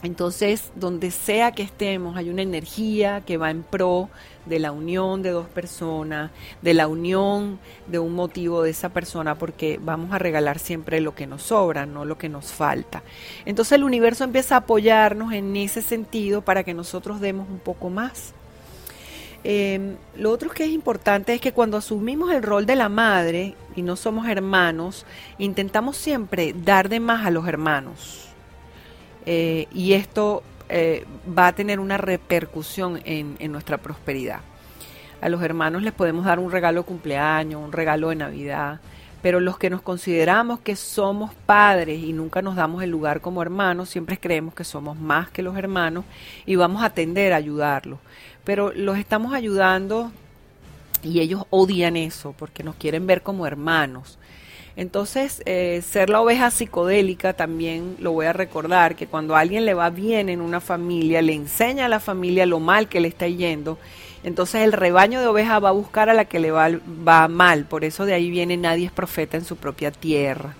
Entonces, 0.03 0.71
donde 0.75 1.09
sea 1.09 1.53
que 1.53 1.63
estemos, 1.63 2.15
hay 2.15 2.29
una 2.29 2.43
energía 2.43 3.21
que 3.25 3.37
va 3.37 3.49
en 3.49 3.63
pro 3.63 4.09
de 4.45 4.59
la 4.59 4.71
unión 4.71 5.23
de 5.23 5.31
dos 5.31 5.47
personas, 5.47 6.29
de 6.61 6.75
la 6.75 6.87
unión 6.87 7.59
de 7.87 7.97
un 7.97 8.13
motivo 8.13 8.61
de 8.61 8.69
esa 8.69 8.89
persona, 8.89 9.35
porque 9.35 9.79
vamos 9.81 10.13
a 10.13 10.19
regalar 10.19 10.59
siempre 10.59 11.01
lo 11.01 11.15
que 11.15 11.25
nos 11.25 11.43
sobra, 11.43 11.87
no 11.87 12.05
lo 12.05 12.19
que 12.19 12.29
nos 12.29 12.51
falta. 12.51 13.01
Entonces 13.45 13.73
el 13.73 13.83
universo 13.83 14.23
empieza 14.23 14.55
a 14.55 14.59
apoyarnos 14.59 15.33
en 15.33 15.55
ese 15.55 15.81
sentido 15.81 16.41
para 16.41 16.63
que 16.63 16.75
nosotros 16.75 17.19
demos 17.19 17.49
un 17.49 17.59
poco 17.59 17.89
más. 17.89 18.33
Em, 19.47 19.97
lo 20.17 20.31
otro 20.31 20.49
que 20.49 20.63
es 20.63 20.71
importante 20.71 21.31
es 21.35 21.39
que 21.39 21.51
cuando 21.51 21.77
asumimos 21.77 22.33
el 22.33 22.41
rol 22.41 22.65
de 22.65 22.75
la 22.75 22.89
madre 22.89 23.53
y 23.75 23.83
no 23.83 23.95
somos 23.95 24.27
hermanos, 24.27 25.05
intentamos 25.37 25.97
siempre 25.97 26.55
dar 26.57 26.89
de 26.89 26.99
más 26.99 27.27
a 27.27 27.29
los 27.29 27.47
hermanos. 27.47 28.27
Eh, 29.27 29.67
y 29.71 29.93
esto 29.93 30.41
eh, 30.67 31.05
va 31.37 31.45
a 31.45 31.51
tener 31.53 31.79
una 31.79 31.97
repercusión 31.97 32.99
en, 33.05 33.35
en, 33.37 33.51
nuestra 33.51 33.77
prosperidad. 33.77 34.39
A 35.21 35.29
los 35.29 35.43
hermanos 35.43 35.83
les 35.83 35.93
podemos 35.93 36.25
dar 36.25 36.39
un 36.39 36.51
regalo 36.51 36.81
de 36.81 36.87
cumpleaños, 36.87 37.63
un 37.63 37.71
regalo 37.71 38.09
de 38.09 38.15
Navidad, 38.15 38.79
pero 39.25 39.39
los 39.39 39.57
que 39.57 39.71
nos 39.71 39.81
consideramos 39.81 40.59
que 40.59 40.75
somos 40.75 41.33
padres 41.33 41.99
y 42.03 42.13
nunca 42.13 42.43
nos 42.43 42.55
damos 42.55 42.83
el 42.83 42.91
lugar 42.91 43.21
como 43.21 43.41
hermanos, 43.41 43.89
siempre 43.89 44.19
creemos 44.19 44.53
que 44.53 44.63
somos 44.63 44.99
más 44.99 45.31
que 45.31 45.41
los 45.41 45.57
hermanos 45.57 46.05
y 46.45 46.57
vamos 46.57 46.83
a 46.83 46.91
tender 46.91 47.33
a 47.33 47.37
ayudarlos 47.37 47.97
pero 48.43 48.71
los 48.71 48.99
estamos 48.99 49.33
ayudando 49.33 50.11
y 51.03 51.19
ellos 51.19 51.45
odian 51.49 51.97
eso 51.97 52.33
porque 52.37 52.63
nos 52.63 52.75
quieren 52.75 53.07
ver 53.07 53.23
como 53.23 53.45
hermanos. 53.45 54.17
Entonces, 54.77 55.41
eh, 55.45 55.81
ser 55.81 56.09
la 56.09 56.21
oveja 56.21 56.51
psicodélica 56.51 57.33
también 57.33 57.95
lo 57.99 58.11
voy 58.11 58.25
a 58.25 58.33
recordar, 58.33 58.95
que 58.95 59.07
cuando 59.07 59.35
a 59.35 59.39
alguien 59.39 59.65
le 59.65 59.73
va 59.73 59.89
bien 59.89 60.29
en 60.29 60.41
una 60.41 60.59
familia, 60.59 61.21
le 61.21 61.33
enseña 61.33 61.85
a 61.85 61.89
la 61.89 61.99
familia 61.99 62.45
lo 62.45 62.59
mal 62.59 62.89
que 62.89 62.99
le 62.99 63.07
está 63.07 63.27
yendo, 63.27 63.79
entonces 64.25 64.63
el 64.63 64.71
rebaño 64.71 65.21
de 65.21 65.27
ovejas 65.27 65.63
va 65.63 65.69
a 65.69 65.73
buscar 65.73 66.09
a 66.09 66.15
la 66.15 66.25
que 66.25 66.39
le 66.39 66.49
va, 66.49 67.27
mal. 67.27 67.65
Por 67.65 67.83
eso 67.83 68.05
de 68.05 68.15
ahí 68.15 68.31
viene 68.31 68.57
nadie 68.57 68.87
es 68.87 68.91
profeta 68.91 69.37
en 69.37 69.45
su 69.45 69.55
propia 69.55 69.91
tierra. 69.91 70.55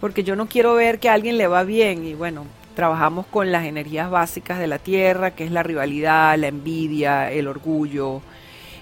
Porque 0.00 0.24
yo 0.24 0.34
no 0.34 0.46
quiero 0.46 0.74
ver 0.74 0.98
que 0.98 1.08
a 1.08 1.12
alguien 1.12 1.38
le 1.38 1.46
va 1.46 1.62
bien 1.62 2.04
y 2.04 2.14
bueno, 2.14 2.46
trabajamos 2.74 3.24
con 3.26 3.52
las 3.52 3.64
energías 3.64 4.10
básicas 4.10 4.58
de 4.58 4.66
la 4.66 4.80
tierra, 4.80 5.30
que 5.30 5.44
es 5.44 5.52
la 5.52 5.62
rivalidad, 5.62 6.36
la 6.36 6.48
envidia, 6.48 7.30
el 7.30 7.46
orgullo. 7.46 8.22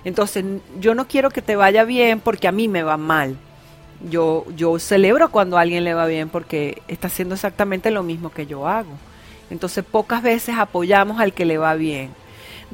Entonces, 0.06 0.42
yo 0.80 0.94
no 0.94 1.06
quiero 1.06 1.28
que 1.28 1.42
te 1.42 1.54
vaya 1.54 1.84
bien 1.84 2.18
porque 2.18 2.48
a 2.48 2.52
mí 2.52 2.66
me 2.66 2.82
va 2.82 2.96
mal. 2.96 3.36
Yo, 4.08 4.46
yo 4.56 4.78
celebro 4.78 5.30
cuando 5.30 5.58
a 5.58 5.60
alguien 5.60 5.84
le 5.84 5.92
va 5.92 6.06
bien 6.06 6.30
porque 6.30 6.80
está 6.88 7.08
haciendo 7.08 7.34
exactamente 7.34 7.90
lo 7.90 8.02
mismo 8.02 8.30
que 8.30 8.46
yo 8.46 8.66
hago. 8.66 8.92
Entonces, 9.50 9.84
pocas 9.84 10.22
veces 10.22 10.56
apoyamos 10.56 11.20
al 11.20 11.34
que 11.34 11.44
le 11.44 11.58
va 11.58 11.74
bien. 11.74 12.23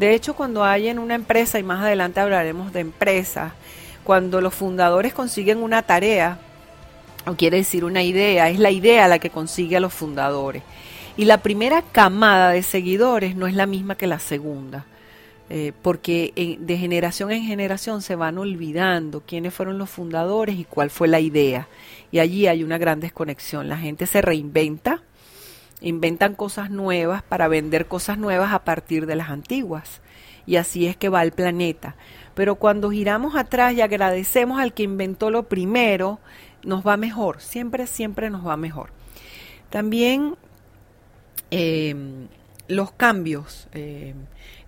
De 0.01 0.15
hecho, 0.15 0.33
cuando 0.33 0.65
hay 0.65 0.89
en 0.89 0.99
una 0.99 1.15
empresa, 1.15 1.59
y 1.59 1.63
más 1.63 1.83
adelante 1.83 2.21
hablaremos 2.21 2.73
de 2.73 2.81
empresas, 2.81 3.53
cuando 4.03 4.41
los 4.41 4.55
fundadores 4.55 5.13
consiguen 5.13 5.59
una 5.59 5.83
tarea, 5.83 6.39
o 7.27 7.35
quiere 7.35 7.59
decir 7.59 7.85
una 7.85 8.03
idea, 8.03 8.49
es 8.49 8.59
la 8.59 8.71
idea 8.71 9.09
la 9.09 9.19
que 9.19 9.29
consigue 9.29 9.77
a 9.77 9.81
los 9.81 9.93
fundadores. 9.93 10.63
Y 11.19 11.27
la 11.27 11.43
primera 11.43 11.83
camada 11.83 12.49
de 12.49 12.63
seguidores 12.63 13.37
no 13.37 13.47
es 13.47 13.53
la 13.53 13.67
misma 13.67 13.95
que 13.95 14.07
la 14.07 14.21
segunda, 14.21 14.87
eh, 15.51 15.75
porque 15.83 16.57
de 16.59 16.79
generación 16.79 17.31
en 17.31 17.43
generación 17.43 18.01
se 18.01 18.17
van 18.17 18.39
olvidando 18.39 19.21
quiénes 19.27 19.53
fueron 19.53 19.77
los 19.77 19.91
fundadores 19.91 20.59
y 20.59 20.65
cuál 20.65 20.89
fue 20.89 21.09
la 21.09 21.21
idea. 21.21 21.69
Y 22.11 22.21
allí 22.21 22.47
hay 22.47 22.65
una 22.65 22.79
gran 22.79 23.01
desconexión. 23.01 23.69
La 23.69 23.77
gente 23.77 24.07
se 24.07 24.23
reinventa, 24.23 25.03
inventan 25.81 26.35
cosas 26.35 26.71
nuevas 26.71 27.23
para 27.23 27.49
vender 27.49 27.87
cosas 27.87 28.19
nuevas 28.19 28.53
a 28.53 28.65
partir 28.65 29.07
de 29.07 29.17
las 29.17 29.31
antiguas. 29.31 30.01
Y 30.47 30.57
así 30.57 30.87
es 30.87 30.97
que 30.97 31.09
va 31.09 31.23
el 31.23 31.33
planeta. 31.33 31.97
Pero 32.35 32.57
cuando 32.57 32.91
giramos 32.91 33.37
atrás 33.37 33.75
y 33.75 33.81
agradecemos 33.81 34.61
al 34.61 34.73
que 34.73 34.83
inventó 34.83 35.31
lo 35.31 35.45
primero, 35.45 36.19
nos 36.63 36.87
va 36.87 36.97
mejor. 36.97 37.41
Siempre, 37.41 37.87
siempre 37.87 38.31
nos 38.31 38.47
va 38.47 38.57
mejor. 38.57 38.91
También 39.71 40.37
eh, 41.51 41.95
los 42.69 42.93
cambios, 42.93 43.69
eh, 43.73 44.15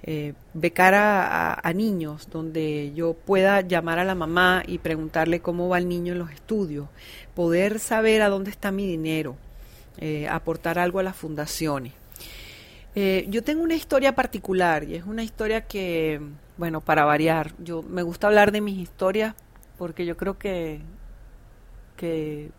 eh, 0.02 0.35
becar 0.54 0.95
a, 0.95 1.54
a, 1.54 1.73
niños, 1.73 2.28
donde 2.31 2.92
yo 2.95 3.14
pueda 3.14 3.61
llamar 3.61 3.99
a 4.00 4.04
la 4.04 4.14
mamá 4.14 4.64
y 4.66 4.78
preguntarle 4.78 5.40
cómo 5.40 5.69
va 5.69 5.78
el 5.78 5.88
niño 5.88 6.12
en 6.12 6.19
los 6.19 6.31
estudios, 6.31 6.88
poder 7.35 7.78
saber 7.78 8.23
a 8.23 8.28
dónde 8.28 8.50
está 8.50 8.73
mi 8.73 8.87
dinero, 8.87 9.37
eh, 9.99 10.29
aportar 10.29 10.79
algo 10.79 10.99
a 10.99 11.03
las 11.03 11.17
fundaciones. 11.17 11.93
Eh, 12.95 13.27
yo 13.29 13.43
tengo 13.43 13.63
una 13.63 13.75
historia 13.75 14.15
particular 14.15 14.85
y 14.85 14.97
es 14.97 15.05
una 15.07 15.23
historia 15.23 15.63
que, 15.63 16.21
bueno, 16.59 16.81
para 16.83 17.05
variar, 17.05 17.53
yo 17.59 17.83
me 17.83 18.03
gusta 18.03 18.27
hablar 18.27 18.53
de 18.53 18.61
mis 18.61 18.79
historias 18.79 19.35
porque 19.79 20.05
yo 20.05 20.17
creo 20.17 20.39
que, 20.39 20.81
que 21.97 22.51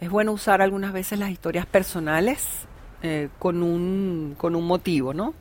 es 0.00 0.10
bueno 0.10 0.32
usar 0.32 0.62
algunas 0.62 0.92
veces 0.92 1.18
las 1.18 1.30
historias 1.30 1.66
personales 1.66 2.66
eh, 3.02 3.28
con, 3.38 3.62
un, 3.62 4.36
con 4.38 4.54
un 4.54 4.66
motivo, 4.66 5.12
¿no? 5.12 5.34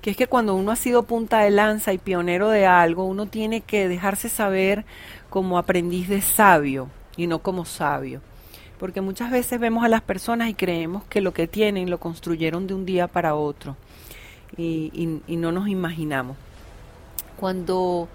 Que 0.00 0.10
es 0.10 0.16
que 0.16 0.26
cuando 0.26 0.54
uno 0.54 0.72
ha 0.72 0.76
sido 0.76 1.04
punta 1.04 1.40
de 1.40 1.50
lanza 1.50 1.92
y 1.92 1.98
pionero 1.98 2.48
de 2.48 2.66
algo, 2.66 3.04
uno 3.04 3.26
tiene 3.26 3.60
que 3.60 3.86
dejarse 3.86 4.28
saber 4.28 4.84
como 5.30 5.58
aprendiz 5.58 6.08
de 6.08 6.20
sabio 6.22 6.88
y 7.16 7.26
no 7.26 7.40
como 7.40 7.64
sabio. 7.64 8.20
Porque 8.82 9.00
muchas 9.00 9.30
veces 9.30 9.60
vemos 9.60 9.84
a 9.84 9.88
las 9.88 10.00
personas 10.02 10.48
y 10.48 10.54
creemos 10.54 11.04
que 11.04 11.20
lo 11.20 11.32
que 11.32 11.46
tienen 11.46 11.88
lo 11.88 12.00
construyeron 12.00 12.66
de 12.66 12.74
un 12.74 12.84
día 12.84 13.06
para 13.06 13.36
otro 13.36 13.76
y, 14.56 15.20
no 15.28 15.52
nos 15.52 15.68
imaginamos. 15.68 16.36
Cuando 17.36 18.08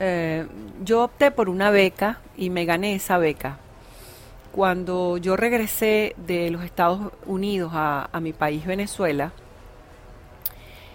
eh, 0.00 0.46
yo 0.82 1.04
opté 1.04 1.30
por 1.32 1.50
una 1.50 1.68
beca 1.68 2.20
y 2.34 2.48
me 2.48 2.64
gané 2.64 2.94
esa 2.94 3.18
beca, 3.18 3.58
cuando 4.52 5.18
yo 5.18 5.36
regresé 5.36 6.14
de 6.26 6.50
los 6.50 6.64
Estados 6.64 7.12
Unidos 7.26 7.72
a, 7.74 8.08
a 8.10 8.18
mi 8.18 8.32
país, 8.32 8.64
Venezuela, 8.64 9.32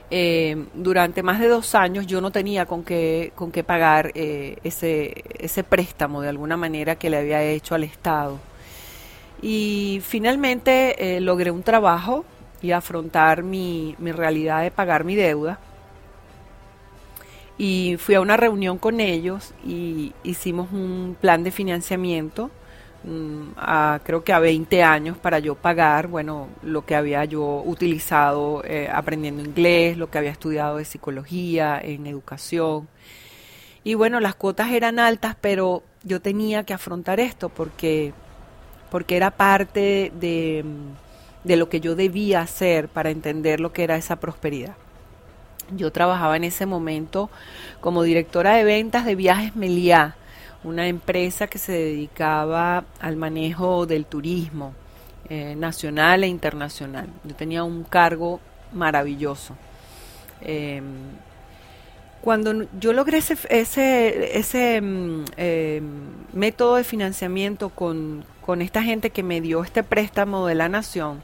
eh, 0.09 0.65
durante 0.73 1.21
más 1.21 1.39
de 1.39 1.47
dos 1.47 1.75
años 1.75 2.07
yo 2.07 2.21
no 2.21 2.31
tenía 2.31 2.65
con 2.65 2.83
qué, 2.83 3.33
con 3.35 3.51
qué 3.51 3.63
pagar 3.63 4.13
eh, 4.15 4.57
ese, 4.63 5.23
ese 5.37 5.63
préstamo 5.63 6.21
de 6.21 6.29
alguna 6.29 6.57
manera 6.57 6.95
que 6.95 7.11
le 7.11 7.17
había 7.17 7.43
hecho 7.43 7.75
al 7.75 7.83
Estado. 7.83 8.49
Y 9.41 10.01
finalmente 10.03 11.15
eh, 11.17 11.19
logré 11.21 11.51
un 11.51 11.63
trabajo 11.63 12.25
y 12.61 12.71
afrontar 12.71 13.43
mi, 13.43 13.95
mi 13.97 14.11
realidad 14.11 14.61
de 14.61 14.71
pagar 14.71 15.03
mi 15.03 15.15
deuda. 15.15 15.59
Y 17.57 17.97
fui 17.97 18.15
a 18.15 18.21
una 18.21 18.37
reunión 18.37 18.77
con 18.77 18.99
ellos 18.99 19.53
y 19.65 20.13
hicimos 20.23 20.71
un 20.71 21.15
plan 21.19 21.43
de 21.43 21.51
financiamiento 21.51 22.49
a, 23.57 23.99
creo 24.03 24.23
que 24.23 24.33
a 24.33 24.39
20 24.39 24.83
años 24.83 25.17
para 25.17 25.39
yo 25.39 25.55
pagar, 25.55 26.07
bueno, 26.07 26.47
lo 26.61 26.85
que 26.85 26.95
había 26.95 27.25
yo 27.25 27.63
utilizado 27.65 28.63
eh, 28.63 28.89
aprendiendo 28.91 29.43
inglés, 29.43 29.97
lo 29.97 30.09
que 30.09 30.19
había 30.19 30.31
estudiado 30.31 30.77
de 30.77 30.85
psicología, 30.85 31.79
en 31.81 32.05
educación. 32.07 32.87
Y 33.83 33.95
bueno, 33.95 34.19
las 34.19 34.35
cuotas 34.35 34.71
eran 34.71 34.99
altas, 34.99 35.35
pero 35.41 35.83
yo 36.03 36.21
tenía 36.21 36.63
que 36.63 36.73
afrontar 36.73 37.19
esto 37.19 37.49
porque, 37.49 38.13
porque 38.91 39.15
era 39.15 39.31
parte 39.31 40.11
de, 40.19 40.63
de 41.43 41.55
lo 41.55 41.69
que 41.69 41.79
yo 41.79 41.95
debía 41.95 42.41
hacer 42.41 42.89
para 42.89 43.09
entender 43.09 43.59
lo 43.59 43.73
que 43.73 43.83
era 43.83 43.95
esa 43.95 44.17
prosperidad. 44.17 44.75
Yo 45.73 45.91
trabajaba 45.91 46.35
en 46.35 46.43
ese 46.43 46.67
momento 46.67 47.31
como 47.79 48.03
directora 48.03 48.55
de 48.55 48.65
ventas 48.65 49.05
de 49.05 49.15
viajes 49.15 49.55
Meliá 49.55 50.17
una 50.63 50.87
empresa 50.87 51.47
que 51.47 51.57
se 51.57 51.71
dedicaba 51.71 52.83
al 52.99 53.15
manejo 53.15 53.85
del 53.85 54.05
turismo 54.05 54.73
eh, 55.29 55.55
nacional 55.55 56.23
e 56.23 56.27
internacional. 56.27 57.07
Yo 57.23 57.35
tenía 57.35 57.63
un 57.63 57.83
cargo 57.83 58.39
maravilloso. 58.73 59.55
Eh, 60.41 60.81
cuando 62.21 62.67
yo 62.79 62.93
logré 62.93 63.17
ese, 63.17 63.35
ese, 63.49 64.37
ese 64.37 64.81
eh, 65.37 65.81
método 66.33 66.75
de 66.75 66.83
financiamiento 66.83 67.69
con, 67.69 68.23
con 68.51 68.61
esta 68.61 68.83
gente 68.83 69.11
que 69.11 69.23
me 69.23 69.39
dio 69.39 69.63
este 69.63 69.81
préstamo 69.81 70.45
de 70.45 70.55
la 70.55 70.67
nación, 70.67 71.21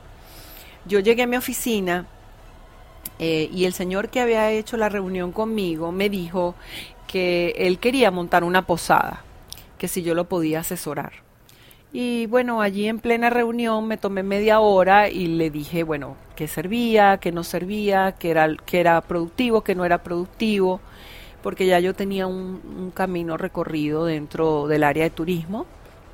yo 0.86 1.02
llegué 1.02 1.24
a 1.24 1.28
mi 1.28 1.36
oficina 1.36 2.08
eh, 3.20 3.50
y 3.52 3.66
el 3.66 3.74
señor 3.74 4.08
que 4.08 4.22
había 4.22 4.50
hecho 4.52 4.78
la 4.78 4.88
reunión 4.88 5.34
conmigo 5.34 5.92
me 5.92 6.10
dijo 6.10 6.56
que 7.06 7.54
él 7.58 7.80
quería 7.80 8.12
montar 8.12 8.46
una 8.46 8.66
posada 8.66 9.26
que 9.78 9.90
si 9.90 10.04
yo 10.04 10.16
lo 10.16 10.30
podía 10.30 10.62
asesorar. 10.62 11.12
Y 11.92 12.28
bueno, 12.28 12.62
allí 12.62 12.88
en 12.88 13.00
plena 13.00 13.30
reunión 13.30 13.90
me 13.90 13.98
tomé 13.98 14.24
media 14.24 14.62
hora 14.62 15.10
y 15.10 15.28
le 15.28 15.50
dije, 15.50 15.84
bueno, 15.84 16.16
qué 16.38 16.48
servía, 16.48 17.18
qué 17.18 17.34
no 17.34 17.44
servía, 17.44 18.16
qué 18.18 18.32
era, 18.32 18.48
era 18.72 19.02
productivo, 19.02 19.66
qué 19.66 19.76
no 19.76 19.84
era 19.84 20.02
productivo, 20.02 20.80
porque 21.44 21.66
ya 21.66 21.82
yo 21.82 21.94
tenía 21.94 22.26
un 22.26 22.94
camino 22.96 23.36
recorrido 23.36 24.06
dentro 24.06 24.68
del 24.68 24.86
área 24.86 25.04
de 25.04 25.10
turismo. 25.10 25.66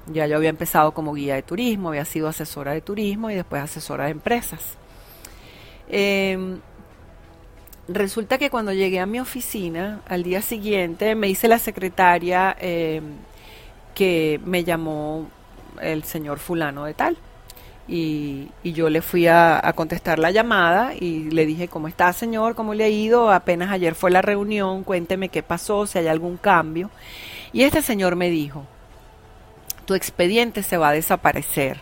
Ya 0.07 0.27
yo 0.27 0.35
había 0.35 0.49
empezado 0.49 0.93
como 0.93 1.13
guía 1.13 1.35
de 1.35 1.43
turismo, 1.43 1.89
había 1.89 2.05
sido 2.05 2.27
asesora 2.27 2.73
de 2.73 2.81
turismo 2.81 3.29
y 3.31 3.35
después 3.35 3.61
asesora 3.61 4.05
de 4.05 4.11
empresas. 4.11 4.77
Eh, 5.87 6.57
resulta 7.87 8.37
que 8.37 8.49
cuando 8.49 8.73
llegué 8.73 8.99
a 8.99 9.05
mi 9.05 9.19
oficina, 9.19 10.01
al 10.07 10.23
día 10.23 10.41
siguiente, 10.41 11.15
me 11.15 11.29
hice 11.29 11.47
la 11.47 11.59
secretaria 11.59 12.55
eh, 12.59 13.01
que 13.95 14.39
me 14.45 14.63
llamó 14.63 15.27
el 15.81 16.03
señor 16.03 16.39
fulano 16.39 16.85
de 16.85 16.93
tal. 16.93 17.17
Y, 17.85 18.49
y 18.63 18.71
yo 18.71 18.89
le 18.89 19.01
fui 19.01 19.27
a, 19.27 19.59
a, 19.65 19.73
contestar 19.73 20.17
la 20.17 20.31
llamada 20.31 20.93
y 20.95 21.29
le 21.31 21.45
dije, 21.45 21.67
¿cómo 21.67 21.89
está 21.89 22.13
señor? 22.13 22.55
¿Cómo 22.55 22.73
le 22.73 22.85
ha 22.85 22.89
ido? 22.89 23.29
Apenas 23.29 23.71
ayer 23.71 23.93
fue 23.93 24.09
la 24.09 24.21
reunión, 24.21 24.83
cuénteme 24.83 25.27
qué 25.27 25.43
pasó, 25.43 25.85
si 25.85 25.97
hay 25.97 26.07
algún 26.07 26.37
cambio. 26.37 26.89
Y 27.51 27.63
este 27.63 27.81
señor 27.81 28.15
me 28.15 28.29
dijo, 28.29 28.65
tu 29.85 29.93
expediente 29.93 30.63
se 30.63 30.77
va 30.77 30.89
a 30.89 30.93
desaparecer, 30.93 31.79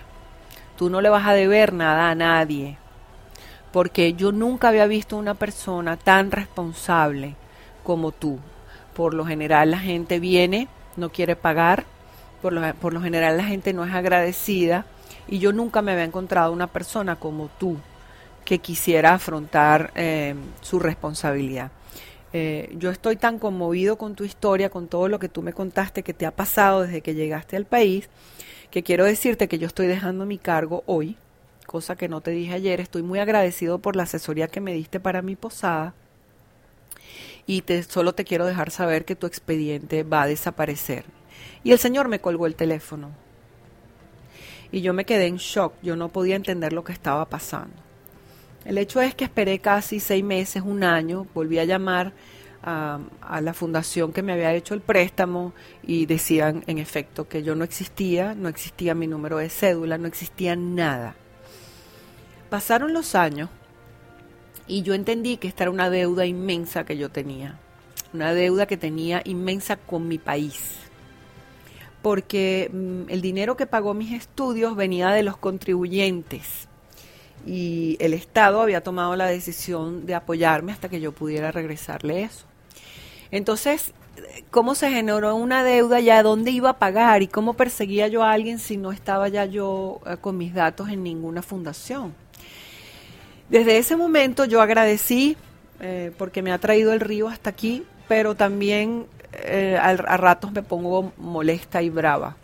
tú 0.78 0.90
no 0.90 1.02
le 1.02 1.10
vas 1.10 1.28
a 1.28 1.34
deber 1.34 1.74
nada 1.74 2.10
a 2.10 2.16
nadie, 2.16 2.78
porque 3.72 4.14
yo 4.14 4.32
nunca 4.32 4.70
había 4.70 4.86
visto 4.88 5.18
una 5.18 5.34
persona 5.34 5.98
tan 5.98 6.32
responsable 6.32 7.36
como 7.84 8.12
tú. 8.12 8.40
Por 8.96 9.14
lo 9.14 9.26
general 9.26 9.72
la 9.72 9.80
gente 9.80 10.20
viene, 10.20 10.68
no 10.98 11.10
quiere 11.10 11.36
pagar, 11.36 11.86
por 12.42 12.54
lo, 12.54 12.74
por 12.76 12.94
lo 12.94 13.02
general 13.02 13.38
la 13.38 13.44
gente 13.44 13.74
no 13.74 13.86
es 13.86 13.94
agradecida 13.94 14.86
y 15.28 15.40
yo 15.40 15.54
nunca 15.54 15.82
me 15.82 15.92
había 15.92 16.04
encontrado 16.04 16.52
una 16.52 16.68
persona 16.68 17.16
como 17.16 17.50
tú 17.58 17.78
que 18.44 18.60
quisiera 18.60 19.14
afrontar 19.14 19.92
eh, 19.96 20.36
su 20.62 20.80
responsabilidad. 20.80 21.72
Eh, 22.34 22.74
yo 22.78 22.90
estoy 22.90 23.18
tan 23.18 23.40
conmovido 23.40 23.98
con 23.98 24.16
tu 24.16 24.24
historia, 24.24 24.70
con 24.70 24.88
todo 24.88 25.08
lo 25.08 25.20
que 25.20 25.30
tú 25.30 25.42
me 25.42 25.54
contaste 25.54 26.04
que 26.04 26.14
te 26.14 26.26
ha 26.26 26.32
pasado 26.32 26.84
desde 26.84 27.02
que 27.02 27.14
llegaste 27.14 27.58
al 27.58 27.66
país, 27.66 28.10
que 28.70 28.84
quiero 28.84 29.04
decirte 29.06 29.48
que 29.48 29.60
yo 29.60 29.68
estoy 29.68 29.88
dejando 29.88 30.26
mi 30.26 30.38
cargo 30.38 30.84
hoy, 30.86 31.18
cosa 31.66 31.96
que 31.96 32.08
no 32.08 32.22
te 32.22 32.32
dije 32.32 32.54
ayer. 32.54 32.80
Estoy 32.80 33.04
muy 33.04 33.20
agradecido 33.20 33.80
por 33.80 33.96
la 33.96 34.04
asesoría 34.04 34.48
que 34.48 34.62
me 34.62 34.74
diste 34.74 35.00
para 35.00 35.22
mi 35.22 35.36
posada 35.36 35.94
y 37.46 37.62
te, 37.62 37.84
solo 37.84 38.14
te 38.14 38.24
quiero 38.24 38.46
dejar 38.46 38.72
saber 38.72 39.04
que 39.04 39.16
tu 39.16 39.28
expediente 39.28 40.04
va 40.04 40.24
a 40.24 40.28
desaparecer. 40.28 41.04
Y 41.64 41.72
el 41.72 41.80
señor 41.80 42.08
me 42.08 42.20
colgó 42.20 42.46
el 42.46 42.56
teléfono. 42.56 43.10
Y 44.72 44.82
yo 44.82 44.94
me 44.94 45.06
quedé 45.06 45.28
en 45.28 45.36
shock, 45.36 45.74
yo 45.82 45.98
no 45.98 46.10
podía 46.10 46.38
entender 46.38 46.72
lo 46.72 46.84
que 46.84 46.94
estaba 46.94 47.26
pasando. 47.26 47.76
El 48.66 48.78
hecho 48.78 49.02
es 49.02 49.16
que 49.16 49.24
esperé 49.24 49.60
casi 49.60 50.00
seis 50.00 50.24
meses, 50.24 50.62
un 50.64 50.84
año, 50.84 51.26
volví 51.34 51.58
a 51.58 51.66
llamar 51.66 52.14
a, 52.64 53.00
la 53.42 53.54
fundación 53.54 54.14
que 54.14 54.22
me 54.22 54.34
había 54.34 54.54
hecho 54.54 54.76
el 54.76 54.82
préstamo 54.82 55.54
y 55.82 56.06
decían 56.06 56.64
en 56.68 56.78
efecto 56.78 57.28
que 57.28 57.42
yo 57.42 57.56
no 57.56 57.64
existía, 57.64 58.36
no 58.36 58.50
existía 58.50 58.94
mi 58.94 59.08
número 59.08 59.38
de 59.38 59.50
cédula, 59.50 59.98
no 59.98 60.08
existía 60.08 60.56
nada. 60.56 61.16
Pasaron 62.52 62.94
los 62.94 63.16
años 63.16 63.50
y 64.68 64.84
yo 64.84 64.94
entendí 64.94 65.38
que 65.38 65.48
esta 65.48 65.64
era 65.64 65.72
una 65.72 65.90
deuda 65.90 66.28
inmensa 66.28 66.86
que 66.86 66.98
yo 66.98 67.10
tenía, 67.10 67.58
una 68.14 68.34
deuda 68.34 68.68
que 68.68 68.78
tenía 68.78 69.22
inmensa 69.26 69.78
con 69.78 70.08
mi 70.08 70.20
país 70.20 70.78
porque 72.02 72.70
mm, 72.74 73.10
el 73.10 73.22
dinero 73.22 73.56
que 73.56 73.68
pagó 73.68 73.94
mis 73.94 74.14
estudios 74.14 74.76
venía 74.76 75.10
de 75.10 75.24
los 75.24 75.38
contribuyentes 75.38 76.68
y 77.46 77.98
el 78.00 78.14
Estado 78.14 78.62
había 78.62 78.82
tomado 78.82 79.16
la 79.16 79.28
decisión 79.28 80.06
de 80.06 80.16
apoyarme 80.16 80.72
hasta 80.72 80.90
que 80.90 81.00
yo 81.00 81.12
pudiera 81.12 81.52
regresarle 81.52 82.24
eso. 82.24 82.46
Entonces, 83.32 83.94
¿cómo 84.52 84.76
se 84.76 84.90
generó 84.92 85.36
una 85.36 85.64
deuda 85.64 86.00
ya? 86.00 86.22
¿Dónde 86.24 86.52
iba 86.52 86.72
a 86.72 86.80
pagar? 86.80 87.22
¿Y 87.22 87.28
cómo 87.28 87.54
perseguía 87.54 88.08
yo 88.08 88.24
a 88.24 88.32
alguien 88.32 88.60
si 88.60 88.78
no 88.78 88.92
estaba 88.92 89.28
ya 89.30 89.46
yo 89.46 90.02
eh, 90.06 90.18
con 90.20 90.38
mis 90.38 90.54
datos 90.54 90.90
en 90.90 91.04
ninguna 91.04 91.42
fundación? 91.42 92.14
Desde 93.50 93.78
ese 93.78 93.96
momento 93.96 94.46
yo 94.46 94.62
agradecí 94.62 95.36
eh, 95.80 96.12
porque 96.18 96.42
me 96.42 96.52
ha 96.52 96.58
traído 96.58 96.94
el 96.94 97.00
río 97.00 97.28
hasta 97.28 97.50
aquí, 97.50 97.84
pero 98.08 98.36
también 98.36 99.08
eh, 99.34 99.78
a, 99.82 99.90
a 99.90 100.18
ratos 100.18 100.52
me 100.52 100.64
pongo 100.64 101.12
molesta 101.18 101.82
y 101.82 101.90
brava 101.90 102.38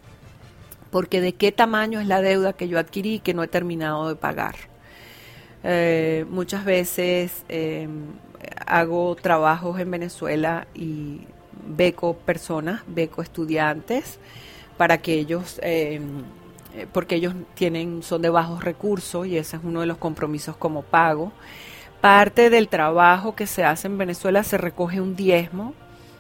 porque 0.89 1.21
de 1.21 1.33
qué 1.33 1.51
tamaño 1.51 1.99
es 1.99 2.07
la 2.07 2.21
deuda 2.21 2.53
que 2.53 2.67
yo 2.67 2.79
adquirí 2.79 3.15
y 3.15 3.19
que 3.19 3.33
no 3.33 3.43
he 3.43 3.47
terminado 3.47 4.07
de 4.07 4.15
pagar. 4.15 4.55
Eh, 5.69 6.25
muchas 6.29 6.63
veces 6.63 7.43
em, 7.49 8.05
hago 8.65 9.17
trabajos 9.17 9.77
en 9.81 9.91
Venezuela 9.91 10.65
y 10.73 11.27
beco 11.67 12.13
personas, 12.13 12.83
beco 12.87 13.21
estudiantes 13.21 14.17
para 14.77 14.99
que 14.99 15.15
ellos, 15.15 15.59
em, 15.61 16.23
eh, 16.73 16.87
porque 16.93 17.15
ellos 17.15 17.33
tienen, 17.53 18.01
son 18.01 18.21
de 18.21 18.29
bajos 18.29 18.63
recursos 18.63 19.27
y 19.27 19.37
ese 19.37 19.57
es 19.57 19.63
uno 19.65 19.81
de 19.81 19.87
los 19.87 19.97
compromisos 19.97 20.55
como 20.55 20.83
pago. 20.83 21.33
Parte 21.99 22.49
del 22.49 22.69
trabajo 22.69 23.35
que 23.35 23.45
se 23.45 23.65
hace 23.65 23.87
en 23.87 23.97
Venezuela 23.97 24.43
se 24.43 24.57
recoge 24.57 25.01
un 25.01 25.17
diezmo, 25.17 25.73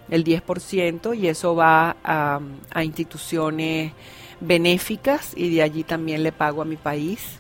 el 0.09 0.25
10%, 0.25 1.13
y 1.13 1.29
eso 1.29 1.55
va 1.55 1.95
a, 2.03 2.41
a 2.73 2.83
instituciones 2.83 3.93
benéficas 4.41 5.31
y 5.37 5.55
de 5.55 5.61
allí 5.63 5.83
también 5.85 6.21
le 6.23 6.33
pago 6.33 6.61
a 6.61 6.65
mi 6.65 6.75
país. 6.75 7.39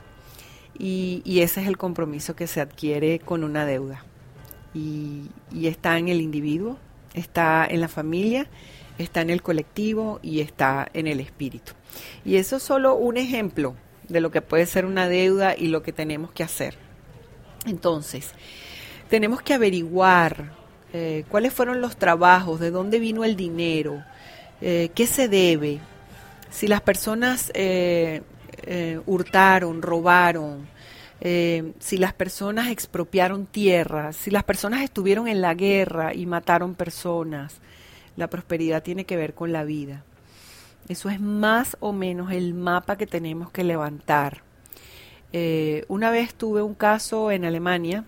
Y, 0.79 1.39
ese 1.41 1.61
es 1.61 1.67
el 1.67 1.77
compromiso 1.77 2.35
que 2.35 2.47
se 2.47 2.61
adquiere 2.61 3.19
con 3.19 3.43
una 3.43 3.65
deuda. 3.65 4.03
Y, 4.73 5.29
está 5.63 5.97
en 5.97 6.07
el 6.07 6.21
individuo, 6.21 6.77
está 7.13 7.65
en 7.69 7.81
la 7.81 7.87
familia, 7.87 8.47
está 8.97 9.21
en 9.21 9.29
el 9.29 9.41
colectivo 9.41 10.19
y 10.21 10.41
está 10.41 10.87
en 10.93 11.07
el 11.07 11.19
espíritu. 11.19 11.73
Y 12.23 12.35
eso 12.35 12.57
es 12.57 12.63
solo 12.63 12.95
un 12.95 13.17
ejemplo 13.17 13.75
de 14.07 14.21
lo 14.21 14.31
que 14.31 14.41
puede 14.41 14.65
ser 14.65 14.85
una 14.85 15.07
deuda 15.07 15.55
y 15.57 15.67
lo 15.67 15.81
que 15.81 15.93
tenemos 15.93 16.31
que 16.31 16.43
hacer. 16.43 16.75
Entonces, 17.65 18.31
tenemos 19.09 19.41
que 19.41 19.53
averiguar 19.53 20.53
eh, 20.93 21.25
cuáles 21.29 21.53
fueron 21.53 21.81
los 21.81 21.97
trabajos, 21.97 22.59
de 22.59 22.71
dónde 22.71 22.99
vino 22.99 23.23
el 23.25 23.35
dinero, 23.35 24.03
eh, 24.61 24.89
qué 24.95 25.05
se 25.05 25.27
debe, 25.27 25.79
si 26.49 26.67
las 26.67 26.81
personas 26.81 27.51
eh, 27.53 28.21
eh, 28.69 28.99
hurtaron, 29.05 29.81
robaron, 29.81 30.67
eh, 31.21 31.71
si 31.79 31.97
las 31.97 32.13
personas 32.13 32.67
expropiaron 32.67 33.45
tierras, 33.45 34.17
si 34.17 34.29
las 34.29 34.43
personas 34.43 34.81
estuvieron 34.81 35.29
en 35.29 35.39
la 35.39 35.53
guerra 35.53 36.13
y 36.13 36.25
mataron 36.25 36.75
personas, 36.75 37.61
la 38.17 38.29
prosperidad 38.29 38.83
tiene 38.83 39.05
que 39.05 39.15
ver 39.15 39.33
con 39.33 39.53
la 39.53 39.63
vida. 39.63 40.03
Eso 40.89 41.09
es 41.09 41.21
más 41.21 41.77
o 41.79 41.93
menos 41.93 42.33
el 42.33 42.53
mapa 42.53 42.97
que 42.97 43.07
tenemos 43.07 43.51
que 43.51 43.63
levantar. 43.63 44.43
una 45.87 46.11
vez 46.11 46.33
tuve 46.33 46.61
un 46.61 46.73
caso 46.73 47.31
en 47.31 47.45
Alemania 47.45 48.03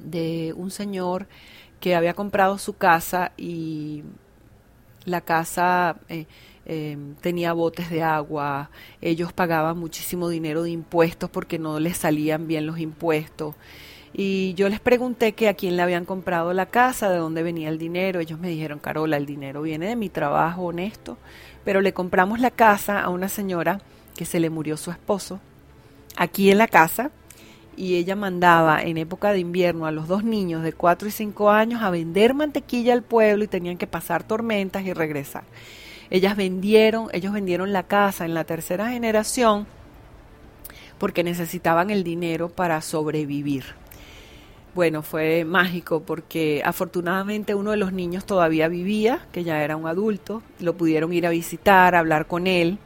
de 0.00 0.52
un 0.56 0.70
señor 0.72 1.28
que 1.78 1.94
había 1.94 2.14
comprado 2.14 2.58
su 2.58 2.72
casa 2.76 3.32
y 3.36 4.02
la 5.04 5.20
casa 5.20 5.96
Em, 6.66 7.14
tenía 7.16 7.52
botes 7.52 7.90
de 7.90 8.02
agua, 8.02 8.70
ellos 9.02 9.32
pagaban 9.32 9.78
muchísimo 9.78 10.28
dinero 10.28 10.62
de 10.62 10.70
impuestos 10.70 11.28
porque 11.28 11.58
no 11.58 11.78
les 11.78 11.98
salían 11.98 12.46
bien 12.46 12.66
los 12.66 12.78
impuestos. 12.78 13.54
Y 14.14 14.54
yo 14.54 14.68
les 14.68 14.80
pregunté 14.80 15.32
que 15.32 15.48
a 15.48 15.54
quién 15.54 15.76
le 15.76 15.82
habían 15.82 16.04
comprado 16.04 16.52
la 16.52 16.66
casa, 16.66 17.10
de 17.10 17.18
dónde 17.18 17.42
venía 17.42 17.68
el 17.68 17.78
dinero. 17.78 18.20
Ellos 18.20 18.38
me 18.38 18.48
dijeron, 18.48 18.78
Carola, 18.78 19.16
el 19.16 19.26
dinero 19.26 19.62
viene 19.62 19.88
de 19.88 19.96
mi 19.96 20.08
trabajo 20.08 20.62
honesto, 20.62 21.18
pero 21.64 21.80
le 21.80 21.92
compramos 21.92 22.40
la 22.40 22.50
casa 22.50 23.00
a 23.00 23.08
una 23.10 23.28
señora 23.28 23.80
que 24.16 24.24
se 24.24 24.40
le 24.40 24.50
murió 24.50 24.76
su 24.76 24.90
esposo 24.90 25.40
aquí 26.16 26.50
en 26.50 26.58
la 26.58 26.68
casa 26.68 27.10
y 27.76 27.96
ella 27.96 28.14
mandaba 28.14 28.82
en 28.82 28.98
época 28.98 29.32
de 29.32 29.40
invierno 29.40 29.86
a 29.86 29.90
los 29.90 30.06
dos 30.06 30.22
niños 30.22 30.62
de 30.62 30.72
4 30.72 31.08
y 31.08 31.10
5 31.10 31.50
años 31.50 31.82
a 31.82 31.90
vender 31.90 32.34
mantequilla 32.34 32.92
al 32.92 33.02
pueblo 33.02 33.44
y 33.44 33.48
tenían 33.48 33.78
que 33.78 33.88
pasar 33.88 34.22
tormentas 34.22 34.84
y 34.84 34.92
regresar. 34.92 35.42
Ellas 36.10 36.36
vendieron, 36.36 37.08
ellos 37.12 37.32
vendieron 37.32 37.72
la 37.72 37.84
casa 37.84 38.24
en 38.24 38.34
la 38.34 38.44
tercera 38.44 38.90
generación 38.90 39.66
porque 40.98 41.24
necesitaban 41.24 41.90
el 41.90 42.04
dinero 42.04 42.48
para 42.48 42.80
sobrevivir. 42.80 43.64
Bueno, 44.74 45.02
fue 45.02 45.44
mágico 45.44 46.00
porque 46.00 46.62
afortunadamente 46.64 47.54
uno 47.54 47.70
de 47.70 47.76
los 47.76 47.92
niños 47.92 48.26
todavía 48.26 48.68
vivía, 48.68 49.26
que 49.30 49.44
ya 49.44 49.62
era 49.62 49.76
un 49.76 49.86
adulto, 49.86 50.42
lo 50.58 50.76
pudieron 50.76 51.12
ir 51.12 51.26
a 51.26 51.30
visitar, 51.30 51.94
hablar 51.94 52.26
con 52.26 52.46
él. 52.46 52.78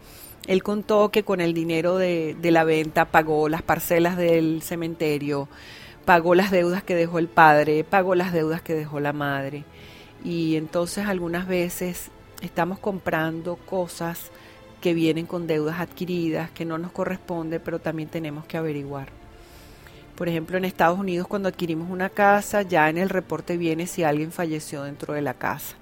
Él 0.46 0.62
contó 0.62 1.10
que 1.10 1.22
con 1.22 1.40
el 1.40 1.54
dinero 1.54 1.96
de, 1.96 2.36
de 2.40 2.50
la 2.50 2.64
venta 2.64 3.06
pagó 3.06 3.48
las 3.48 3.62
parcelas 3.62 4.16
del 4.16 4.62
cementerio, 4.62 5.48
pagó 6.04 6.34
las 6.34 6.50
deudas 6.50 6.82
que 6.82 6.94
dejó 6.94 7.18
el 7.18 7.28
padre, 7.28 7.84
pagó 7.84 8.14
las 8.14 8.32
deudas 8.32 8.60
que 8.62 8.74
dejó 8.74 9.00
la 9.00 9.14
madre. 9.14 9.64
Y 10.24 10.56
entonces 10.56 11.06
algunas 11.06 11.46
veces 11.46 12.10
estamos 12.42 12.78
comprando 12.78 13.56
cosas 13.56 14.30
que 14.80 14.94
vienen 14.94 15.26
con 15.26 15.46
deudas 15.46 15.80
adquiridas, 15.80 16.50
que 16.50 16.64
no 16.64 16.78
nos 16.78 16.92
corresponde, 16.92 17.60
pero 17.60 17.78
también 17.78 18.08
tenemos 18.08 18.44
que 18.46 18.56
averiguar. 18.56 19.08
Por 20.14 20.28
ejemplo, 20.28 20.56
en 20.56 20.64
Estados 20.64 20.98
Unidos 20.98 21.28
cuando 21.28 21.48
adquirimos 21.48 21.90
una 21.90 22.10
casa, 22.10 22.62
ya 22.62 22.88
en 22.88 22.98
el 22.98 23.08
reporte 23.08 23.56
viene 23.56 23.86
si 23.86 24.02
alguien 24.02 24.32
falleció 24.32 24.82
dentro 24.82 25.14
de 25.14 25.22
la 25.22 25.34
casa. 25.34 25.76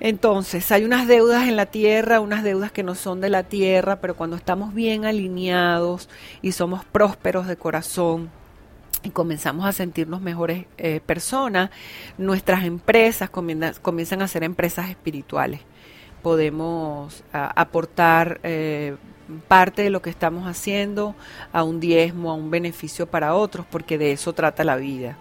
Entonces, 0.00 0.70
hay 0.72 0.84
unas 0.84 1.06
deudas 1.06 1.48
en 1.48 1.56
la 1.56 1.66
tierra, 1.66 2.20
unas 2.20 2.42
deudas 2.42 2.72
que 2.72 2.82
no 2.82 2.94
son 2.94 3.20
de 3.20 3.30
la 3.30 3.44
tierra, 3.44 4.00
pero 4.00 4.16
cuando 4.16 4.36
estamos 4.36 4.74
bien 4.74 5.04
alineados 5.04 6.08
y 6.42 6.52
somos 6.52 6.84
prósperos 6.84 7.46
de 7.46 7.56
corazón, 7.56 8.30
y 9.04 9.10
comenzamos 9.10 9.66
a 9.66 9.72
sentirnos 9.72 10.20
mejores 10.20 10.66
eh, 10.78 11.00
personas, 11.04 11.70
nuestras 12.18 12.64
empresas 12.64 13.30
comienzan, 13.30 14.22
a 14.22 14.28
ser 14.28 14.42
empresas 14.42 14.88
espirituales. 14.90 15.60
Podemos 16.22 17.22
aportar 17.32 18.40
eh, 18.42 18.96
parte 19.46 19.82
de 19.82 19.90
lo 19.90 20.00
que 20.00 20.08
estamos 20.08 20.48
haciendo 20.48 21.14
a 21.52 21.62
un 21.64 21.80
diezmo, 21.80 22.30
a 22.30 22.34
un 22.34 22.50
beneficio 22.50 23.06
para 23.06 23.34
otros, 23.34 23.66
porque 23.70 23.98
de 23.98 24.12
eso 24.12 24.32
trata 24.32 24.64
la 24.64 24.76
vida. 24.76 25.18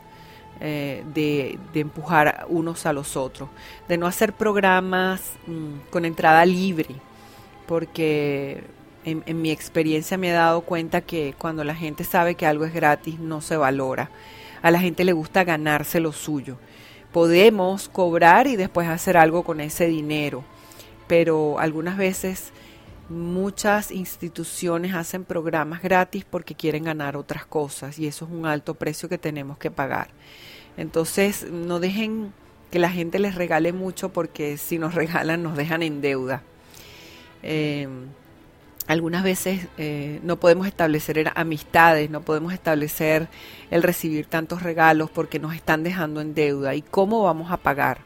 Eh, 0.62 1.04
de, 1.14 1.60
empujar 1.74 2.46
unos 2.48 2.86
a 2.86 2.94
los 2.94 3.18
otros, 3.18 3.50
de 3.90 3.98
no 3.98 4.08
hacer 4.08 4.32
programas 4.32 5.34
mm, 5.46 5.90
con 5.90 6.06
entrada 6.06 6.46
libre, 6.46 6.96
porque 7.68 8.64
en, 9.06 9.42
mi 9.42 9.52
experiencia 9.52 10.18
me 10.18 10.30
he 10.30 10.34
dado 10.34 10.62
cuenta 10.62 11.02
que 11.02 11.36
cuando 11.38 11.64
la 11.64 11.76
gente 11.76 12.04
sabe 12.04 12.36
que 12.36 12.46
algo 12.46 12.66
es 12.66 12.74
gratis 12.74 13.20
no 13.20 13.42
se 13.42 13.58
valora. 13.58 14.10
A 14.62 14.72
la 14.72 14.80
gente 14.80 15.04
le 15.04 15.14
gusta 15.14 15.44
ganarse 15.44 16.00
lo 16.00 16.12
suyo. 16.12 16.58
Podemos 17.12 17.90
cobrar 17.90 18.48
y 18.48 18.56
después 18.56 18.88
hacer 18.88 19.18
algo 19.18 19.44
con 19.44 19.60
ese 19.60 19.88
dinero, 19.88 20.44
pero 21.08 21.60
algunas 21.60 21.98
veces 21.98 22.52
muchas 23.10 23.92
instituciones 23.92 24.94
hacen 24.96 25.26
programas 25.26 25.82
gratis 25.82 26.26
porque 26.28 26.56
quieren 26.56 26.86
ganar 26.86 27.18
otras 27.18 27.46
cosas 27.46 28.00
y 28.00 28.08
eso 28.08 28.26
es 28.26 28.32
un 28.32 28.46
alto 28.46 28.74
precio 28.76 29.10
que 29.10 29.18
tenemos 29.18 29.58
que 29.58 29.70
pagar. 29.70 30.08
Entonces, 30.78 31.52
no 31.52 31.80
dejen 31.80 32.34
que 32.72 32.80
la 32.80 32.90
gente 32.90 33.20
les 33.20 33.36
regale 33.36 33.74
mucho 33.74 34.10
porque 34.10 34.58
si 34.58 34.80
nos 34.80 34.96
regalan 34.96 35.44
nos 35.44 35.56
dejan 35.56 35.84
en 35.84 36.02
deuda. 36.02 36.42
Eh, 37.44 37.88
algunas 38.88 39.24
veces 39.24 39.68
eh, 39.78 40.20
no 40.24 40.38
podemos 40.38 40.68
establecer 40.68 41.32
amistades, 41.36 42.10
no 42.10 42.22
podemos 42.22 42.54
establecer 42.54 43.28
el 43.72 43.82
recibir 43.82 44.26
tantos 44.26 44.62
regalos 44.62 45.10
porque 45.10 45.40
nos 45.40 45.56
están 45.56 45.84
dejando 45.84 46.22
en 46.22 46.34
deuda. 46.34 46.76
¿Y 46.76 46.82
cómo 46.82 47.24
vamos 47.24 47.52
a 47.52 47.58
pagar? 47.58 48.00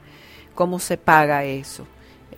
¿Cómo 0.54 0.80
se 0.80 0.98
paga 0.98 1.44
eso? 1.46 1.88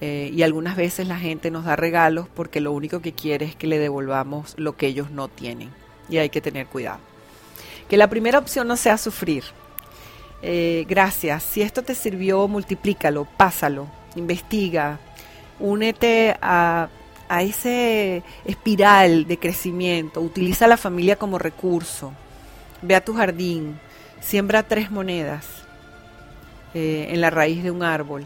Eh, 0.02 0.32
y 0.34 0.44
algunas 0.44 0.78
veces 0.78 1.08
la 1.08 1.18
gente 1.18 1.52
nos 1.52 1.66
da 1.66 1.76
regalos 1.76 2.28
porque 2.34 2.62
lo 2.62 2.72
único 2.72 3.02
que 3.02 3.12
quiere 3.12 3.46
es 3.46 3.56
que 3.56 3.68
le 3.68 3.80
devolvamos 3.80 4.54
lo 4.58 4.78
que 4.78 4.88
ellos 4.88 5.12
no 5.12 5.28
tienen. 5.28 5.70
Y 6.08 6.18
hay 6.18 6.30
que 6.30 6.42
tener 6.42 6.68
cuidado. 6.68 7.00
Que 7.90 7.98
la 7.98 8.10
primera 8.10 8.40
opción 8.40 8.68
no 8.68 8.78
sea 8.78 8.98
sufrir. 8.98 9.44
Eh, 10.42 10.86
gracias. 10.88 11.44
Si 11.44 11.62
esto 11.62 11.84
te 11.84 11.94
sirvió, 11.94 12.48
multiplícalo, 12.48 13.26
pásalo, 13.26 13.88
investiga, 14.16 15.00
únete 15.60 16.38
a 16.42 16.88
a 17.30 17.44
ese 17.44 18.24
espiral 18.44 19.28
de 19.28 19.38
crecimiento, 19.38 20.20
utiliza 20.20 20.68
la 20.68 20.78
familia 20.78 21.16
como 21.16 21.38
recurso, 21.38 22.12
ve 22.82 22.96
a 22.96 23.06
tu 23.06 23.14
jardín, 23.14 23.80
siembra 24.20 24.64
tres 24.64 24.92
monedas 24.92 25.46
eh, 26.74 27.08
en 27.12 27.22
la 27.22 27.30
raíz 27.30 27.64
de 27.64 27.72
un 27.72 27.84
árbol, 27.84 28.26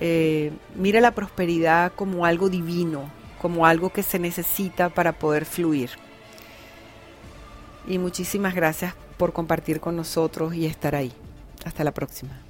eh, 0.00 0.50
mira 0.74 1.00
la 1.00 1.12
prosperidad 1.12 1.92
como 1.94 2.26
algo 2.26 2.48
divino, 2.48 3.10
como 3.40 3.64
algo 3.64 3.90
que 3.90 4.02
se 4.02 4.18
necesita 4.18 4.88
para 4.88 5.12
poder 5.12 5.44
fluir. 5.44 5.90
Y 7.86 7.98
muchísimas 7.98 8.54
gracias 8.54 8.94
por 9.16 9.32
compartir 9.32 9.80
con 9.80 9.96
nosotros 9.96 10.54
y 10.54 10.66
estar 10.66 10.94
ahí. 10.94 11.12
Hasta 11.64 11.84
la 11.84 11.92
próxima. 11.92 12.49